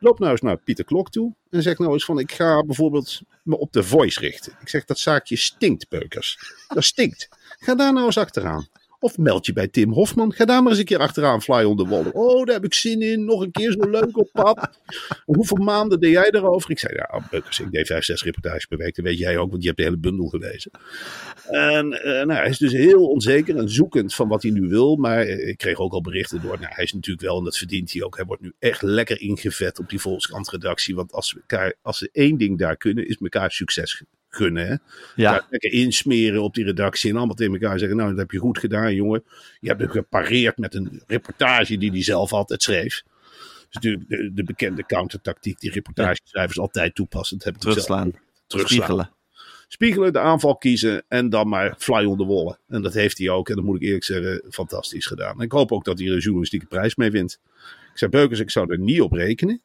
Loop 0.00 0.18
nou 0.18 0.30
eens 0.30 0.40
naar 0.40 0.56
Pieter 0.56 0.84
Klok 0.84 1.10
toe. 1.10 1.34
En 1.50 1.62
zeg 1.62 1.78
nou 1.78 1.92
eens 1.92 2.04
van, 2.04 2.18
ik 2.18 2.32
ga 2.32 2.64
bijvoorbeeld 2.64 3.20
me 3.42 3.58
op 3.58 3.72
de 3.72 3.82
voice 3.82 4.20
richten. 4.20 4.52
Ik 4.60 4.68
zeg, 4.68 4.84
dat 4.84 4.98
zaakje 4.98 5.36
stinkt, 5.36 5.88
Beukers. 5.88 6.38
Dat 6.68 6.84
stinkt. 6.84 7.28
Ga 7.58 7.74
daar 7.74 7.92
nou 7.92 8.06
eens 8.06 8.18
achteraan. 8.18 8.66
Of 9.00 9.18
meld 9.18 9.46
je 9.46 9.52
bij 9.52 9.68
Tim 9.68 9.92
Hofman. 9.92 10.32
Ga 10.32 10.44
daar 10.44 10.62
maar 10.62 10.70
eens 10.70 10.80
een 10.80 10.86
keer 10.86 10.98
achteraan 10.98 11.42
fly 11.42 11.62
on 11.62 11.76
the 11.76 11.88
wall. 11.88 12.04
Oh, 12.12 12.44
daar 12.44 12.54
heb 12.54 12.64
ik 12.64 12.74
zin 12.74 13.02
in. 13.02 13.24
Nog 13.24 13.42
een 13.42 13.50
keer 13.50 13.72
zo 13.72 13.90
leuk 13.90 14.16
op 14.16 14.28
pad. 14.32 14.68
Hoeveel 15.24 15.56
maanden 15.56 16.00
deed 16.00 16.12
jij 16.12 16.30
erover? 16.30 16.70
Ik 16.70 16.78
zei, 16.78 16.94
ja, 16.94 17.26
Beukers, 17.30 17.60
ik 17.60 17.70
deed 17.70 17.86
vijf, 17.86 18.04
zes 18.04 18.22
reportages 18.22 18.66
per 18.66 18.78
week. 18.78 18.94
Dat 18.94 19.04
weet 19.04 19.18
jij 19.18 19.38
ook, 19.38 19.50
want 19.50 19.62
je 19.62 19.66
hebt 19.66 19.80
de 19.80 19.84
hele 19.84 19.98
bundel 19.98 20.26
gelezen. 20.26 20.70
En 21.46 21.92
uh, 21.92 22.02
nou, 22.02 22.32
hij 22.32 22.48
is 22.48 22.58
dus 22.58 22.72
heel 22.72 23.08
onzeker 23.08 23.56
en 23.56 23.68
zoekend 23.68 24.14
van 24.14 24.28
wat 24.28 24.42
hij 24.42 24.50
nu 24.50 24.68
wil. 24.68 24.96
Maar 24.96 25.26
ik 25.26 25.56
kreeg 25.56 25.78
ook 25.78 25.92
al 25.92 26.00
berichten 26.00 26.42
door. 26.42 26.58
Nou, 26.60 26.74
hij 26.74 26.84
is 26.84 26.92
natuurlijk 26.92 27.26
wel, 27.26 27.38
en 27.38 27.44
dat 27.44 27.58
verdient 27.58 27.92
hij 27.92 28.02
ook. 28.02 28.16
Hij 28.16 28.24
wordt 28.24 28.42
nu 28.42 28.52
echt 28.58 28.82
lekker 28.82 29.20
ingevet 29.20 29.78
op 29.78 29.88
die 29.88 30.00
Volkskrant-redactie. 30.00 30.94
Want 30.94 31.12
als, 31.12 31.36
als 31.82 31.98
ze 31.98 32.08
één 32.12 32.38
ding 32.38 32.58
daar 32.58 32.76
kunnen, 32.76 33.08
is 33.08 33.16
elkaar 33.16 33.50
succes 33.50 34.02
gunnen. 34.28 34.66
Hè? 34.66 34.74
Ja. 35.22 35.46
Lekker 35.50 35.72
insmeren 35.72 36.42
op 36.42 36.54
die 36.54 36.64
redactie 36.64 37.10
en 37.10 37.16
allemaal 37.16 37.34
tegen 37.34 37.52
elkaar 37.52 37.78
zeggen: 37.78 37.96
Nou, 37.96 38.10
dat 38.10 38.18
heb 38.18 38.30
je 38.30 38.38
goed 38.38 38.58
gedaan, 38.58 38.94
jongen. 38.94 39.24
Je 39.60 39.68
hebt 39.68 39.80
hem 39.80 39.90
gepareerd 39.90 40.58
met 40.58 40.74
een 40.74 41.02
reportage 41.06 41.78
die 41.78 41.90
hij 41.90 42.02
zelf 42.02 42.32
altijd 42.32 42.62
schreef. 42.62 43.02
Dus 43.70 43.82
de, 43.82 44.04
de, 44.08 44.30
de 44.34 44.44
bekende 44.44 44.86
countertactiek 44.86 45.60
die 45.60 45.70
reportageschrijvers 45.70 46.58
altijd 46.58 46.94
toepassen. 46.94 47.36
Dat 47.38 47.46
heb 47.46 47.56
ik 47.56 47.62
zelf 47.62 47.74
Terugslaan. 47.74 48.12
Terugslaan. 48.46 48.82
Spiegelen. 48.82 49.16
Spiegelen, 49.68 50.12
de 50.12 50.18
aanval 50.18 50.56
kiezen 50.56 51.04
en 51.08 51.28
dan 51.28 51.48
maar 51.48 51.74
fly 51.78 52.04
on 52.04 52.16
the 52.16 52.26
wallen. 52.26 52.58
En 52.68 52.82
dat 52.82 52.94
heeft 52.94 53.18
hij 53.18 53.28
ook. 53.28 53.48
En 53.48 53.54
dat 53.54 53.64
moet 53.64 53.76
ik 53.76 53.82
eerlijk 53.82 54.04
zeggen, 54.04 54.42
fantastisch 54.50 55.06
gedaan. 55.06 55.38
En 55.38 55.44
ik 55.44 55.52
hoop 55.52 55.72
ook 55.72 55.84
dat 55.84 55.98
hij 55.98 56.08
er 56.08 56.14
een 56.14 56.20
journalistieke 56.20 56.66
prijs 56.66 56.96
mee 56.96 57.10
wint. 57.10 57.40
Ik 57.92 57.98
zei, 57.98 58.10
Beukers, 58.10 58.40
ik 58.40 58.50
zou 58.50 58.72
er 58.72 58.78
niet 58.78 59.00
op 59.00 59.12
rekenen. 59.12 59.62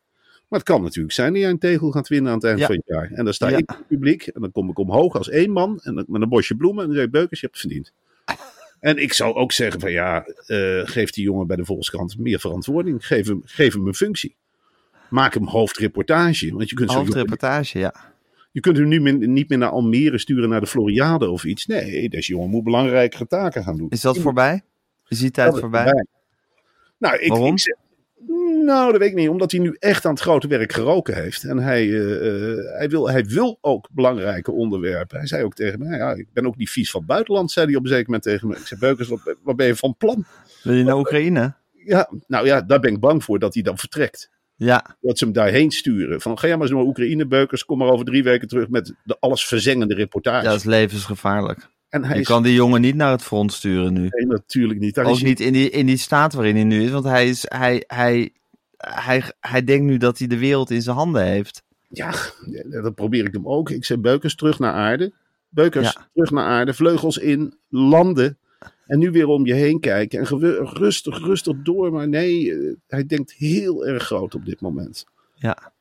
Maar 0.54 0.62
het 0.62 0.72
kan 0.72 0.82
natuurlijk 0.84 1.14
zijn 1.14 1.34
dat 1.34 1.42
jij 1.42 1.50
een 1.52 1.60
tegel 1.60 1.92
gaat 1.92 2.08
winnen 2.08 2.32
aan 2.32 2.38
het 2.38 2.46
eind 2.48 2.60
Ja. 2.60 2.66
van 2.66 2.76
het 2.76 2.84
jaar. 2.88 3.12
En 3.12 3.24
dan 3.26 3.34
sta 3.34 3.48
Ja. 3.50 3.58
ik 3.58 3.70
in 3.70 3.76
het 3.78 3.88
publiek 3.88 4.28
en 4.28 4.42
dan 4.42 4.52
kom 4.52 4.70
ik 4.70 4.78
omhoog 4.78 5.16
als 5.18 5.30
één 5.30 5.52
man 5.52 5.80
en 5.84 5.96
dan, 5.96 6.06
met 6.08 6.22
een 6.22 6.30
bosje 6.30 6.56
bloemen. 6.56 6.82
En 6.82 6.88
dan 6.88 6.96
zeg 6.98 7.06
ik, 7.06 7.12
Beukers, 7.12 7.40
je 7.40 7.46
hebt 7.46 7.62
het 7.62 7.70
verdiend. 7.72 7.94
En 8.80 8.98
ik 8.98 9.14
zou 9.14 9.36
ook 9.36 9.52
zeggen 9.52 9.80
van 9.80 9.92
ja, 9.92 10.26
eh, 10.46 10.82
geef 10.84 11.12
die 11.12 11.24
jongen 11.24 11.48
bij 11.48 11.56
de 11.56 11.66
Volkskrant 11.66 12.18
meer 12.18 12.40
verantwoording. 12.40 13.06
Geef 13.08 13.28
hem, 13.28 13.42
geef 13.46 13.74
hem 13.74 13.88
een 13.88 13.94
functie. 13.94 14.36
Maak 15.10 15.34
hem 15.34 15.48
hoofdreportage. 15.48 16.54
Want 16.54 16.70
je 16.70 16.76
kunt, 16.76 16.92
zo 16.92 16.98
Hoofdreportage, 16.98 17.80
ja. 17.80 17.94
je 18.52 18.60
kunt 18.60 18.78
hem 18.78 18.88
nu 18.88 19.00
min- 19.02 19.34
niet 19.34 19.50
meer 19.50 19.58
naar 19.58 19.70
Almere 19.70 20.18
sturen 20.18 20.50
naar 20.50 20.60
de 20.62 20.68
Floriade 20.68 21.30
of 21.30 21.44
iets. 21.46 21.66
Nee, 21.66 22.10
deze 22.10 22.32
jongen 22.32 22.50
moet 22.50 22.64
belangrijkere 22.64 23.28
taken 23.28 23.64
gaan 23.64 23.78
doen. 23.78 23.90
Is 23.90 24.02
dat 24.02 24.18
voorbij? 24.18 24.62
Is 25.08 25.20
die 25.20 25.32
tijd 25.32 25.52
Dat 25.52 25.60
voorbij? 25.60 26.06
Nou, 26.98 27.18
ik, 27.18 27.30
Waarom? 27.30 27.54
ik 27.56 27.76
nou, 28.64 28.92
dat 28.92 29.00
weet 29.00 29.10
ik 29.10 29.16
niet. 29.16 29.30
Omdat 29.30 29.52
hij 29.52 29.60
nu 29.60 29.76
echt 29.80 30.06
aan 30.06 30.14
het 30.14 30.22
grote 30.22 30.48
werk 30.48 30.72
geroken 30.74 31.16
heeft. 31.16 31.44
En 31.44 31.58
hij, 31.58 31.82
eh, 31.90 32.52
eh, 32.52 32.78
hij, 32.78 32.90
wil, 32.90 33.10
hij 33.10 33.24
wil 33.24 33.58
ook 33.62 33.90
belangrijke 33.92 34.52
onderwerpen. 34.52 35.18
Hij 35.18 35.28
zei 35.28 35.44
ook 35.44 35.54
tegen 35.54 35.80
me, 35.80 35.96
ja, 35.98 36.14
ik 36.14 36.28
ben 36.34 36.46
ook 36.48 36.58
niet 36.58 36.70
vies 36.70 36.92
van 36.92 37.00
het 37.00 37.10
buitenland, 37.10 37.52
zei 37.52 37.66
hij 37.66 37.76
op 37.76 37.84
een 37.84 37.90
zeker 37.90 38.06
moment 38.06 38.24
tegen 38.24 38.48
me. 38.48 38.56
Ik 38.56 38.68
zei, 38.68 38.80
Beukers, 38.80 39.08
wat, 39.08 39.36
wat 39.44 39.56
ben 39.56 39.68
je 39.68 39.76
van 39.76 39.96
plan? 39.98 40.26
Wil 40.64 40.74
je 40.74 40.84
naar 40.84 40.98
Oekraïne? 40.98 41.54
Ja, 41.72 42.10
nou 42.28 42.46
ja, 42.46 42.62
daar 42.62 42.80
ben 42.80 42.92
ik 42.94 43.00
bang 43.00 43.24
voor 43.24 43.40
dat 43.40 43.54
hij 43.54 43.64
dan 43.64 43.78
vertrekt. 43.78 44.32
Ja, 44.56 44.96
Dat 45.02 45.18
ze 45.18 45.24
hem 45.24 45.34
daarheen 45.34 45.72
sturen. 45.72 46.22
Van, 46.22 46.40
ga 46.40 46.48
jij 46.48 46.58
maar 46.58 46.66
eens 46.66 46.76
naar 46.76 46.86
Oekraïne, 46.86 47.28
Beukers. 47.28 47.66
Kom 47.66 47.78
maar 47.78 47.88
over 47.88 48.06
drie 48.06 48.24
weken 48.24 48.48
terug 48.48 48.70
met 48.70 48.94
de 49.04 49.18
alles 49.20 49.46
verzengende 49.46 49.96
reportage. 49.96 50.44
ja, 50.44 50.50
dat 50.50 50.60
is 50.60 50.66
levensgevaarlijk. 50.66 51.70
En 51.94 52.04
hij 52.04 52.14
Je 52.16 52.22
is 52.22 52.28
kan 52.28 52.44
die 52.44 52.54
jongen 52.54 52.82
niet 52.82 52.96
naar 52.96 53.12
het 53.12 53.24
front 53.24 53.54
sturen 53.54 53.94
nu. 53.94 54.00
nee, 54.10 54.26
natuurlijk 54.26 54.80
niet. 54.80 54.96
Daar 54.96 55.06
Ook 55.06 55.12
is 55.16 55.20
hij- 55.20 55.30
niet 55.30 55.40
in 55.40 55.54
die, 55.54 55.70
in 55.70 55.86
die 55.86 55.98
staat 55.98 56.34
waarin 56.34 56.56
hij 56.56 56.64
nu 56.64 56.84
is. 56.84 56.92
Want 56.92 57.04
hij, 57.06 57.30
is, 57.30 57.46
hij, 57.48 57.84
hij, 57.88 58.32
hij, 58.78 59.24
hij 59.40 59.64
denkt 59.64 59.86
nu 59.86 59.98
dat 59.98 60.18
hij 60.18 60.28
de 60.28 60.38
wereld 60.38 60.70
in 60.72 60.82
zijn 60.82 60.96
handen 60.96 61.24
heeft. 61.26 61.64
Ja, 61.90 62.14
dat 62.82 62.96
probeer 62.96 63.26
ik 63.26 63.34
hem 63.34 63.48
ook. 63.48 63.70
Ik 63.70 63.86
zeg 63.86 64.00
Beukers 64.00 64.36
terug 64.36 64.60
naar 64.60 64.74
aarde. 64.74 65.14
Beukers 65.50 65.92
Ja. 65.94 66.08
terug 66.14 66.32
naar 66.32 66.46
aarde. 66.46 66.74
Vleugels 66.74 67.18
in, 67.18 67.54
landen. 67.70 68.38
En 68.86 69.00
nu 69.00 69.12
weer 69.12 69.28
om 69.28 69.46
je 69.46 69.54
heen 69.54 69.80
kijken. 69.80 70.20
En 70.20 70.26
rustig, 70.66 71.20
rustig 71.20 71.56
door. 71.64 71.92
Maar 71.92 72.08
nee, 72.08 72.52
eh, 72.54 72.74
hij 72.88 73.06
denkt 73.06 73.34
heel 73.34 73.86
erg 73.86 74.04
groot 74.04 74.36
op 74.36 74.46
dit 74.46 74.62
moment. 74.62 75.06
Ja. 75.36 75.73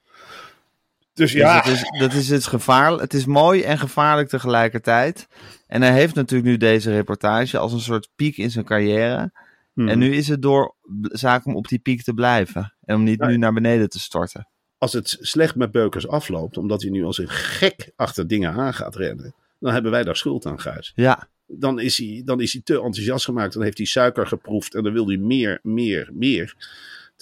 Dus 1.14 1.30
Dus 1.32 1.40
ja, 1.40 1.56
het, 1.56 1.66
is, 1.66 1.84
dat 2.00 2.12
is 2.12 2.28
het 2.28 2.46
gevaarlijk. 2.46 3.02
Het 3.02 3.14
is 3.14 3.24
mooi 3.26 3.62
en 3.62 3.78
gevaarlijk 3.78 4.28
tegelijkertijd. 4.28 5.26
En 5.66 5.82
hij 5.82 5.92
heeft 5.92 6.14
natuurlijk 6.14 6.50
nu 6.50 6.56
deze 6.56 6.90
reportage 6.90 7.58
als 7.58 7.72
een 7.72 7.80
soort 7.80 8.08
piek 8.16 8.36
in 8.36 8.50
zijn 8.50 8.64
carrière. 8.64 9.32
Hmm. 9.72 9.88
En 9.88 9.98
nu 9.98 10.14
is 10.14 10.28
het 10.28 10.42
door 10.42 10.74
zaak 11.02 11.46
om 11.46 11.56
op 11.56 11.68
die 11.68 11.78
piek 11.78 12.02
te 12.02 12.14
blijven. 12.14 12.74
En 12.84 12.94
om 12.96 13.02
niet 13.02 13.20
Ja. 13.20 13.26
nu 13.26 13.36
naar 13.36 13.52
beneden 13.52 13.88
te 13.88 13.98
storten. 14.00 14.46
als 14.78 14.92
het 14.92 15.16
slecht 15.20 15.54
met 15.54 15.70
Beukers 15.70 16.08
afloopt, 16.08 16.56
omdat 16.56 16.82
hij 16.82 16.90
nu 16.90 17.04
als 17.04 17.18
een 17.18 17.28
gek 17.28 17.92
achter 17.96 18.26
dingen 18.26 18.52
aan 18.52 18.74
gaat 18.74 18.96
rennen, 18.96 19.34
dan 19.60 19.72
hebben 19.72 19.90
wij 19.90 20.02
daar 20.04 20.16
schuld 20.16 20.46
aan, 20.46 20.60
Gijs. 20.60 20.92
Ja, 20.94 21.28
Dan 21.46 21.80
is 21.80 21.98
hij, 21.98 22.22
dan 22.24 22.40
is 22.40 22.52
hij 22.52 22.62
te 22.64 22.74
enthousiast 22.74 23.24
gemaakt. 23.24 23.52
Dan 23.52 23.62
heeft 23.62 23.76
hij 23.76 23.86
suiker 23.86 24.26
geproefd 24.26 24.74
en 24.74 24.82
dan 24.82 24.92
wil 24.92 25.06
hij 25.06 25.16
meer, 25.16 25.58
meer, 25.62 26.10
meer. 26.12 26.54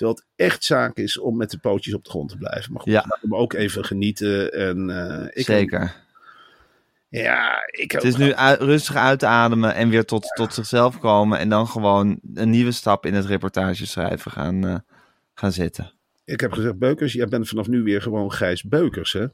Terwijl 0.00 0.19
het 0.19 0.47
echt 0.47 0.64
zaak 0.64 0.97
is 0.97 1.19
om 1.19 1.37
met 1.37 1.50
de 1.50 1.59
pootjes 1.59 1.95
op 1.95 2.04
de 2.04 2.11
grond 2.11 2.28
te 2.30 2.37
blijven. 2.37 2.73
Maar 2.73 2.83
goed, 2.83 2.92
Ja. 2.92 3.04
laten 3.09 3.28
we 3.28 3.35
ook 3.37 3.52
even 3.52 3.85
genieten. 3.85 4.52
En, 4.52 4.90
eh, 4.90 5.26
ik 5.30 5.45
zeker. 5.45 5.95
ja, 7.09 7.62
ik 7.71 7.92
Het 7.92 8.04
is 8.04 8.16
nu 8.16 8.35
uit- 8.35 8.61
rustig 8.61 8.97
uitademen 8.97 9.75
en 9.75 9.88
weer 9.88 10.04
tot, 10.04 10.33
tot 10.35 10.54
zichzelf 10.54 10.99
komen. 10.99 11.38
En 11.38 11.49
dan 11.49 11.66
gewoon 11.66 12.21
een 12.35 12.50
nieuwe 12.50 12.73
stap 12.73 13.07
in 13.07 13.14
het 13.14 13.25
reportageschrijven 13.25 14.30
gaan, 14.30 14.66
eh, 14.66 14.76
gaan 15.35 15.52
zetten. 15.52 15.92
Ik 16.25 16.40
heb 16.40 16.52
gezegd, 16.52 16.78
Beukers, 16.78 17.12
jij 17.12 17.26
bent 17.26 17.49
vanaf 17.49 17.69
nu 17.69 17.83
weer 17.83 18.02
gewoon 18.02 18.33
Gijs 18.33 18.62
Beukers, 18.62 19.12
hè? 19.12 19.26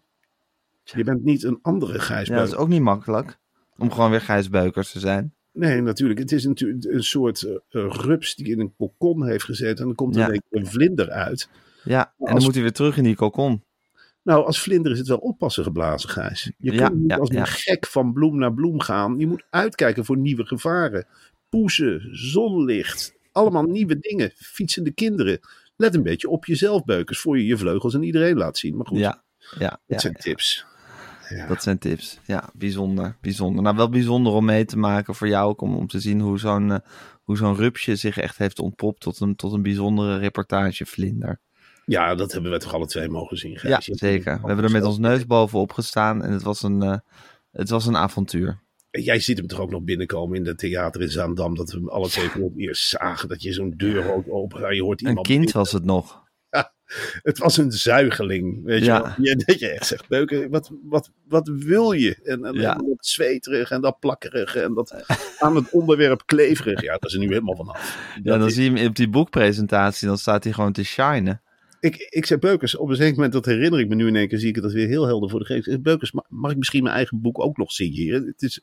Je 0.85 1.05
bent 1.05 1.25
niet 1.25 1.43
een 1.45 1.59
andere 1.63 1.99
Gijs 1.99 2.29
Ja, 2.29 2.35
dat 2.35 2.45
is 2.45 2.51
Beukers. 2.51 2.57
ook 2.63 2.69
niet 2.69 2.81
makkelijk. 2.81 3.39
Om 3.79 3.93
gewoon 3.93 4.11
weer 4.11 4.21
Gijs 4.21 4.49
Beukers 4.49 4.91
te 4.93 4.99
zijn. 4.99 5.35
Nee, 5.57 5.81
natuurlijk. 5.81 6.19
Het 6.19 6.33
is 6.33 6.45
natuurlijk 6.45 6.85
een 6.85 7.05
soort 7.05 7.43
eh, 7.43 7.57
rups 7.89 8.35
die 8.35 8.47
in 8.47 8.61
een 8.61 8.75
kokon 8.77 9.27
heeft 9.27 9.45
gezeten. 9.45 9.79
En 9.79 9.85
dan 9.85 9.95
komt 9.95 10.17
er 10.17 10.21
Ja. 10.21 10.27
keer 10.29 10.43
een 10.51 10.67
vlinder 10.67 11.11
uit. 11.11 11.49
Ja, 11.85 12.13
en 12.19 12.35
dan 12.35 12.43
moet 12.43 12.53
hij 12.55 12.63
weer 12.63 12.73
terug 12.73 12.97
in 12.97 13.05
die 13.05 13.15
kokon. 13.15 13.63
Nou, 14.23 14.45
als 14.47 14.61
vlinder 14.61 14.93
is 14.93 14.99
het 14.99 15.09
wel 15.09 15.17
oppassen 15.19 15.65
geblazen, 15.65 16.09
Gijs. 16.11 16.53
Je 16.59 16.73
Ja, 16.73 16.87
kunt 16.89 17.01
niet 17.01 17.11
ja, 17.11 17.17
als 17.17 17.31
een 17.31 17.47
gek 17.47 17.87
van 17.87 18.13
bloem 18.13 18.39
naar 18.39 18.55
bloem 18.55 18.81
gaan. 18.81 19.19
Je 19.19 19.27
moet 19.27 19.45
uitkijken 19.51 20.05
voor 20.05 20.17
nieuwe 20.17 20.47
gevaren. 20.47 21.07
Poezen, 21.49 22.09
zonlicht, 22.17 23.15
allemaal 23.33 23.63
nieuwe 23.63 23.99
dingen. 23.99 24.31
Fietsende 24.35 24.91
kinderen. 24.91 25.39
Let 25.77 25.95
een 25.95 26.03
beetje 26.03 26.29
op 26.29 26.45
jezelf, 26.45 26.85
Beukers, 26.85 27.19
voor 27.21 27.39
je 27.39 27.47
je 27.47 27.57
vleugels 27.57 27.95
aan 27.95 28.03
iedereen 28.03 28.37
laat 28.37 28.59
zien. 28.59 28.77
Maar 28.77 28.87
goed, 28.87 28.99
Ja, 28.99 29.23
ja, 29.59 29.81
dat 29.87 30.01
zijn 30.01 30.13
ja. 30.17 30.23
tips. 30.23 30.65
Ja. 31.29 31.47
dat 31.47 31.63
zijn 31.63 31.79
tips. 31.79 32.19
Ja, 32.27 32.51
bijzonder, 32.55 33.17
bijzonder. 33.21 33.63
Nou, 33.63 33.77
wel 33.77 33.89
bijzonder 33.89 34.33
om 34.33 34.45
mee 34.45 34.65
te 34.65 34.79
maken 34.79 35.15
voor 35.15 35.29
jou 35.29 35.49
ook. 35.49 35.61
Om, 35.61 35.77
om 35.77 35.87
te 35.87 36.01
zien 36.01 36.21
hoe 36.21 36.39
zo'n 36.39 36.73
eh, 36.73 36.79
hoe 37.23 37.37
zo'n 37.37 37.57
rupsje 37.57 37.97
zich 37.97 38.19
echt 38.19 38.39
heeft 38.39 38.59
ontpopt 38.59 39.01
tot 39.01 39.21
een, 39.21 39.37
tot 39.37 39.53
een 39.53 39.63
bijzondere 39.63 40.19
reportagevlinder. 40.19 41.41
ja, 41.85 42.15
dat 42.15 42.33
hebben 42.33 42.51
we 42.51 42.59
toch 42.59 42.75
alle 42.75 42.87
twee 42.87 43.09
mogen 43.09 43.37
zien, 43.37 43.51
Ja, 43.53 43.59
Gijs. 43.59 43.85
Zeker. 43.85 44.41
We 44.41 44.47
hebben 44.47 44.65
er 44.65 44.71
met 44.71 44.85
ons 44.85 44.99
neus 44.99 45.27
bovenop 45.27 45.73
gestaan 45.73 46.23
en 46.25 46.33
het 46.33 46.43
was 46.43 46.63
een, 46.63 46.83
eh, 46.83 46.99
het 47.53 47.69
was 47.69 47.87
een 47.87 47.97
avontuur. 47.97 48.65
Jij 48.91 49.21
ziet 49.21 49.39
hem 49.39 49.47
toch 49.47 49.61
ook 49.61 49.71
nog 49.71 49.83
binnenkomen 49.83 50.37
in 50.37 50.47
het 50.47 50.59
theater 50.59 51.01
in 51.03 51.09
Zaandam. 51.11 51.55
Dat 51.55 51.71
we 51.71 51.77
hem 51.79 51.89
alle 51.89 52.09
twee 52.09 52.29
voor 52.29 52.43
het 52.43 52.57
eerst 52.59 52.89
zagen. 52.89 53.29
Dat 53.29 53.43
je 53.43 53.53
zo'n 53.53 53.75
deur 53.77 54.13
ook 54.15 54.25
open. 54.29 54.75
Je 54.75 54.83
hoort 54.83 55.01
Een 55.03 55.09
iemand 55.09 55.27
kind 55.27 55.53
was 55.53 55.73
het 55.73 55.85
nog. 55.85 56.25
Het 57.23 57.39
was 57.39 57.57
een 57.57 57.73
zuigeling, 57.73 58.65
weet 58.65 58.85
Ja. 58.85 58.97
je 58.97 59.03
wel. 59.03 59.13
Je, 59.17 59.37
dat 59.47 59.59
je 59.59 59.69
echt 59.69 59.87
zegt, 59.87 60.09
Beuken, 60.09 60.51
wat, 60.51 60.71
wat, 60.83 61.11
wat 61.29 61.49
wil 61.49 61.93
je? 61.93 62.17
En, 62.25 62.45
en, 62.45 62.55
Ja. 62.55 62.77
en 62.79 62.85
dat 62.87 63.07
zweterig 63.07 63.71
en 63.71 63.81
dat 63.81 63.99
plakkerig 64.01 64.57
en 64.57 64.75
dat 64.75 65.05
aan 65.39 65.57
het 65.57 65.71
onderwerp 65.71 66.23
kleverig. 66.27 66.83
Ja, 66.83 66.93
dat 66.93 67.05
is 67.05 67.13
er 67.13 67.19
nu 67.19 67.29
helemaal 67.29 67.57
vanaf. 67.57 67.99
Ja, 68.23 68.39
dan 68.39 68.47
is- 68.47 68.55
zie 68.55 68.71
je 68.73 68.79
hem 68.79 68.87
op 68.89 68.97
die 68.97 69.09
boekpresentatie, 69.09 70.09
dan 70.09 70.19
staat 70.19 70.45
hij 70.45 70.53
gewoon 70.53 70.73
te 70.73 70.85
shinen. 70.85 71.41
Ik, 71.81 72.07
ik 72.11 72.27
zei 72.27 72.41
Beukers, 72.41 72.77
op 72.77 72.89
een 72.89 72.97
zeker 72.97 73.15
moment, 73.15 73.33
dat 73.33 73.45
herinner 73.45 73.81
ik 73.81 73.89
me 73.89 73.95
nu 73.95 74.07
in 74.07 74.17
één 74.17 74.29
keer, 74.29 74.39
zie 74.39 74.49
ik 74.49 74.63
dat 74.63 74.73
weer 74.73 74.87
heel 74.89 75.07
helder 75.07 75.31
voor 75.31 75.39
de 75.39 75.45
geest. 75.45 75.83
Beukers, 75.83 76.13
ma- 76.13 76.25
mag 76.29 76.51
ik 76.51 76.57
misschien 76.57 76.83
mijn 76.83 76.95
eigen 76.95 77.21
boek 77.21 77.41
ook 77.45 77.57
nog 77.57 77.73
signeren? 77.73 78.27
Het 78.27 78.43
is, 78.43 78.55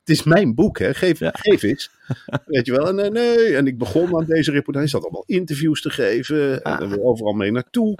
het 0.00 0.08
is 0.08 0.22
mijn 0.22 0.54
boek, 0.54 0.78
hè? 0.78 0.94
Geef, 0.94 1.18
Ja. 1.18 1.30
geef 1.32 1.62
eens. 1.62 1.90
Weet 2.46 2.66
je 2.66 2.72
wel? 2.72 2.88
En 2.88 2.94
nee, 2.94 3.10
nee. 3.10 3.56
En 3.56 3.66
ik 3.66 3.78
begon 3.78 4.16
aan 4.16 4.24
deze 4.24 4.50
reportage. 4.50 4.86
Zat 4.86 5.02
allemaal 5.02 5.24
interviews 5.26 5.80
te 5.80 5.90
geven. 5.90 6.62
En 6.62 6.80
er 6.80 6.88
weer 6.88 7.02
overal 7.02 7.32
mee 7.32 7.50
naartoe. 7.50 7.98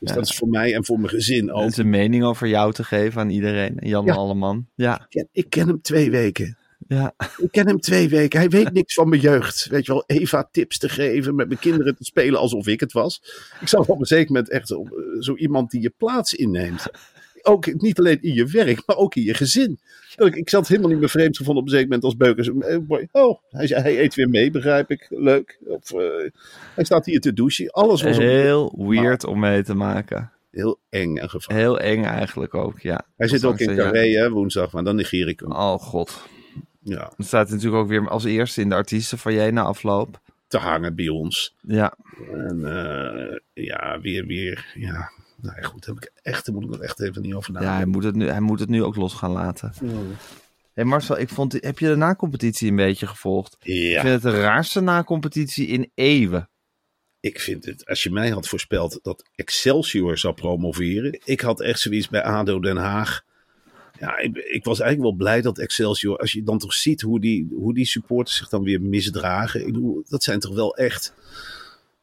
Dus 0.00 0.12
dat 0.12 0.24
is 0.28 0.36
voor 0.36 0.48
mij 0.48 0.74
en 0.74 0.84
voor 0.84 0.96
mijn 0.98 1.08
gezin 1.10 1.52
ook. 1.52 1.62
En 1.62 1.70
zijn 1.70 1.90
mening 1.90 2.24
over 2.24 2.48
jou 2.48 2.72
te 2.72 2.84
geven 2.84 3.20
aan 3.20 3.30
iedereen. 3.30 3.76
Jan 3.80 4.04
Ja. 4.04 4.14
Alleman. 4.14 4.66
Ja, 4.74 4.94
Ik 5.00 5.06
ken, 5.08 5.28
ik 5.32 5.50
ken 5.50 5.66
hem 5.68 5.80
twee 5.82 6.10
weken. 6.10 6.56
Ja. 6.88 7.14
Ik 7.36 7.50
ken 7.50 7.66
hem 7.66 7.80
twee 7.80 8.08
weken. 8.08 8.38
Hij 8.38 8.48
weet 8.48 8.72
niks 8.80 8.94
van 8.94 9.08
mijn 9.08 9.20
jeugd. 9.20 9.66
Weet 9.66 9.86
je 9.86 9.92
wel, 9.92 10.04
Eva 10.06 10.48
tips 10.50 10.78
te 10.78 10.88
geven, 10.88 11.34
met 11.34 11.48
mijn 11.48 11.60
kinderen 11.60 11.96
te 11.96 12.04
spelen 12.04 12.40
alsof 12.40 12.66
ik 12.66 12.80
het 12.80 12.92
was. 12.92 13.22
Ik 13.60 13.68
zat 13.68 13.86
op 13.86 14.00
een 14.00 14.06
zeker 14.06 14.32
moment 14.32 14.50
echt 14.50 14.70
op, 14.70 14.90
eh, 14.90 15.20
zo 15.20 15.34
iemand 15.34 15.70
die 15.70 15.80
je 15.82 15.92
plaats 15.96 16.34
inneemt. 16.34 16.86
Ook 17.42 17.80
niet 17.82 17.98
alleen 17.98 18.22
in 18.22 18.34
je 18.34 18.46
werk, 18.46 18.82
maar 18.86 18.96
ook 18.96 19.14
in 19.14 19.22
je 19.22 19.34
gezin. 19.34 19.78
Ik, 20.16 20.34
ik 20.34 20.50
zat 20.50 20.68
helemaal 20.68 20.90
niet 20.90 20.98
meer 20.98 21.08
vreemd 21.08 21.36
gevonden 21.36 21.62
op 21.62 21.68
een 21.68 21.74
zeker 21.74 21.88
moment 21.88 22.04
als 22.04 22.16
Beukers. 22.16 22.48
Eh, 22.48 23.00
Oh, 23.12 23.38
hij, 23.50 23.66
hij 23.66 24.00
eet 24.00 24.14
weer 24.14 24.28
mee, 24.28 24.50
begrijp 24.50 24.90
ik. 24.90 25.06
Leuk. 25.08 25.58
Of, 25.66 25.92
eh, 25.92 26.30
hij 26.74 26.84
staat 26.84 27.06
hier 27.06 27.20
te 27.20 27.32
douchen. 27.32 27.70
Alles 27.70 28.02
was 28.02 28.16
heel, 28.18 28.74
weird 28.88 29.24
om 29.24 29.38
mee 29.38 29.62
te 29.62 29.74
maken. 29.74 30.32
heel 30.50 30.78
eng 30.88 31.16
en 31.16 31.30
gevaarlijk. 31.30 31.60
Heel 31.60 31.78
eng 31.80 32.04
eigenlijk 32.04 32.54
ook, 32.54 32.80
ja. 32.80 33.06
Hij 33.16 33.28
zit 33.28 33.44
ook 33.44 33.58
in 33.58 33.76
Carré 33.76 34.08
hè, 34.08 34.30
woensdag, 34.30 34.72
maar 34.72 34.84
dan 34.84 34.96
negeer 34.96 35.28
ik 35.28 35.40
hem. 35.40 35.52
Oh 35.52 35.78
god. 35.78 36.22
Ja, 36.88 37.12
Het 37.16 37.26
staat 37.26 37.48
natuurlijk 37.50 37.82
ook 37.82 37.88
weer 37.88 38.08
als 38.08 38.24
eerste 38.24 38.60
in 38.60 38.68
de 38.68 38.74
artiesten 38.74 39.18
van 39.18 39.32
jij 39.34 39.50
na 39.50 39.62
afloop. 39.62 40.20
te 40.46 40.58
hangen 40.58 40.94
bij 40.94 41.08
ons. 41.08 41.54
Ja, 41.60 41.96
En 42.32 42.64
eh, 42.64 43.38
ja, 43.64 44.00
weer, 44.00 44.26
weer, 44.26 44.66
ja. 44.74 45.10
Nou 45.42 45.56
ja, 45.60 45.62
goed, 45.68 45.86
heb 45.86 45.96
ik 45.96 46.10
echt, 46.22 46.46
daar 46.46 46.54
moet 46.54 46.64
ik 46.64 46.70
nog 46.70 46.80
echt 46.80 47.00
even 47.00 47.22
niet 47.22 47.34
over 47.34 47.52
ja 47.52 47.58
hij, 47.58 47.66
nadenken. 47.68 47.90
moet 47.90 48.04
het 48.04 48.14
nu, 48.14 48.28
hij 48.28 48.40
moet 48.40 48.60
het 48.60 48.68
nu 48.68 48.82
ook 48.82 48.96
los 48.96 49.14
gaan 49.14 49.30
laten. 49.30 49.72
Mm. 49.82 50.14
hey 50.74 50.84
Marcel, 50.84 51.18
ik 51.18 51.28
vond, 51.28 51.52
heb 51.52 51.78
je 51.78 51.86
de 51.88 51.96
na-competitie 51.96 52.68
een 52.70 52.76
beetje 52.76 53.06
gevolgd? 53.06 53.56
Ik 53.60 54.00
vind 54.00 54.22
het 54.22 54.22
de 54.22 54.40
raarste 54.40 54.80
na-competitie 54.80 55.66
in 55.66 55.90
eeuwen. 55.94 56.48
ik 57.20 57.40
vind 57.40 57.64
het, 57.64 57.86
als 57.86 58.02
je 58.02 58.10
mij 58.10 58.30
had 58.30 58.48
voorspeld 58.48 58.98
dat 59.02 59.24
Excelsior 59.34 60.18
zou 60.18 60.34
promoveren. 60.34 61.20
Ik 61.24 61.40
had 61.40 61.60
echt 61.60 61.80
zoiets 61.80 62.08
bij 62.08 62.22
ADO 62.22 62.60
Den 62.60 62.76
Haag. 62.76 63.22
Ja, 64.00 64.18
ik, 64.18 64.36
ik 64.36 64.64
was 64.64 64.80
eigenlijk 64.80 65.10
wel 65.10 65.18
blij 65.26 65.40
dat 65.42 65.58
Excelsior, 65.58 66.16
als 66.18 66.32
je 66.32 66.42
dan 66.42 66.58
toch 66.58 66.74
ziet 66.74 67.00
hoe 67.00 67.20
die, 67.20 67.48
hoe 67.50 67.74
die 67.74 67.86
supporters 67.86 68.36
zich 68.36 68.48
dan 68.48 68.62
weer 68.62 68.80
misdragen. 68.82 69.60
Ik 69.60 69.66
bedoel, 69.72 70.02
dat 70.08 70.22
zijn 70.22 70.40
toch 70.40 70.54
wel 70.54 70.76
echt. 70.76 71.14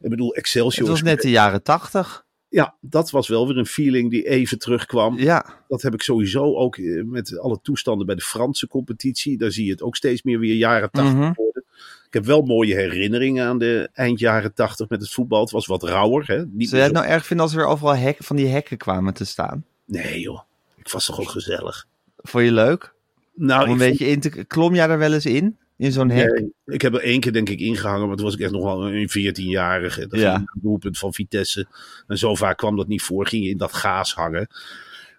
Ik 0.01 0.09
bedoel, 0.09 0.33
Excelsior. 0.35 0.81
Het 0.89 0.91
was 0.91 1.01
net 1.11 1.21
de 1.21 1.29
jaren 1.29 1.63
tachtig. 1.63 2.25
Ja, 2.49 2.75
dat 2.81 3.11
was 3.11 3.27
wel 3.27 3.47
weer 3.47 3.57
een 3.57 3.65
feeling 3.65 4.09
die 4.09 4.27
even 4.27 4.59
terugkwam. 4.59 5.17
Ja, 5.19 5.45
Dat 5.67 5.81
heb 5.81 5.93
ik 5.93 6.01
sowieso 6.01 6.55
ook 6.55 6.77
eh, 6.77 7.03
met 7.03 7.39
alle 7.39 7.59
toestanden 7.61 8.05
bij 8.05 8.15
de 8.15 8.21
Franse 8.21 8.67
competitie. 8.67 9.37
Daar 9.37 9.51
zie 9.51 9.65
je 9.65 9.71
het 9.71 9.81
ook 9.81 9.95
steeds 9.95 10.23
meer 10.23 10.39
weer 10.39 10.55
jaren 10.55 10.91
tachtig 10.91 11.13
Mhm. 11.13 11.31
worden. 11.35 11.63
Ik 12.07 12.13
heb 12.13 12.25
wel 12.25 12.41
mooie 12.41 12.75
herinneringen 12.75 13.45
aan 13.45 13.57
de 13.57 13.89
eind 13.93 14.19
jaren 14.19 14.53
tachtig 14.53 14.89
met 14.89 15.01
het 15.01 15.11
voetbal. 15.11 15.41
Het 15.41 15.51
was 15.51 15.65
wat 15.65 15.83
rauwer. 15.83 16.27
Hè? 16.27 16.45
Niet 16.45 16.67
zou 16.69 16.81
jij 16.81 16.89
het 16.89 16.97
nou 16.99 17.07
erg 17.07 17.25
vinden 17.25 17.45
als 17.45 17.55
er 17.55 17.61
weer 17.61 17.69
overal 17.69 17.95
hekken, 17.95 18.25
van 18.25 18.35
die 18.35 18.47
hekken 18.47 18.77
kwamen 18.77 19.13
te 19.13 19.25
staan? 19.25 19.65
Nee 19.85 20.19
joh, 20.19 20.39
ik 20.85 20.91
was 20.91 21.05
toch 21.05 21.19
ook 21.19 21.29
gezellig. 21.29 21.85
Vond 22.17 22.43
je 22.45 22.51
leuk? 22.51 22.93
Nou, 23.35 23.65
Om 23.65 23.71
een 23.71 23.77
beetje 23.77 24.07
in 24.07 24.19
te... 24.19 24.29
Klom 24.29 24.75
jij 24.75 24.89
er 24.89 24.97
wel 24.97 25.13
eens 25.13 25.25
in? 25.25 25.57
In 25.77 25.91
zo'n 25.91 26.09
hek? 26.09 26.31
nee, 26.31 26.53
ik 26.65 26.81
heb 26.81 26.93
er 26.93 27.01
één 27.01 27.19
keer 27.19 27.33
denk 27.33 27.49
ik 27.49 27.59
ingehangen, 27.59 28.07
maar 28.07 28.15
toen 28.15 28.25
was 28.25 28.33
ik 28.33 28.39
echt 28.39 28.51
nog 28.51 28.63
wel 28.63 28.87
een 28.93 29.09
14-jarige. 29.09 30.07
Dat 30.07 30.19
Ja. 30.19 30.35
een 30.35 30.47
doelpunt 30.61 30.97
van 30.97 31.13
Vitesse. 31.13 31.67
En 32.07 32.17
zo 32.17 32.35
vaak 32.35 32.57
kwam 32.57 32.75
dat 32.75 32.87
niet 32.87 33.01
voor, 33.01 33.27
ging 33.27 33.43
je 33.43 33.49
in 33.49 33.57
dat 33.57 33.73
gaas 33.73 34.13
hangen. 34.13 34.47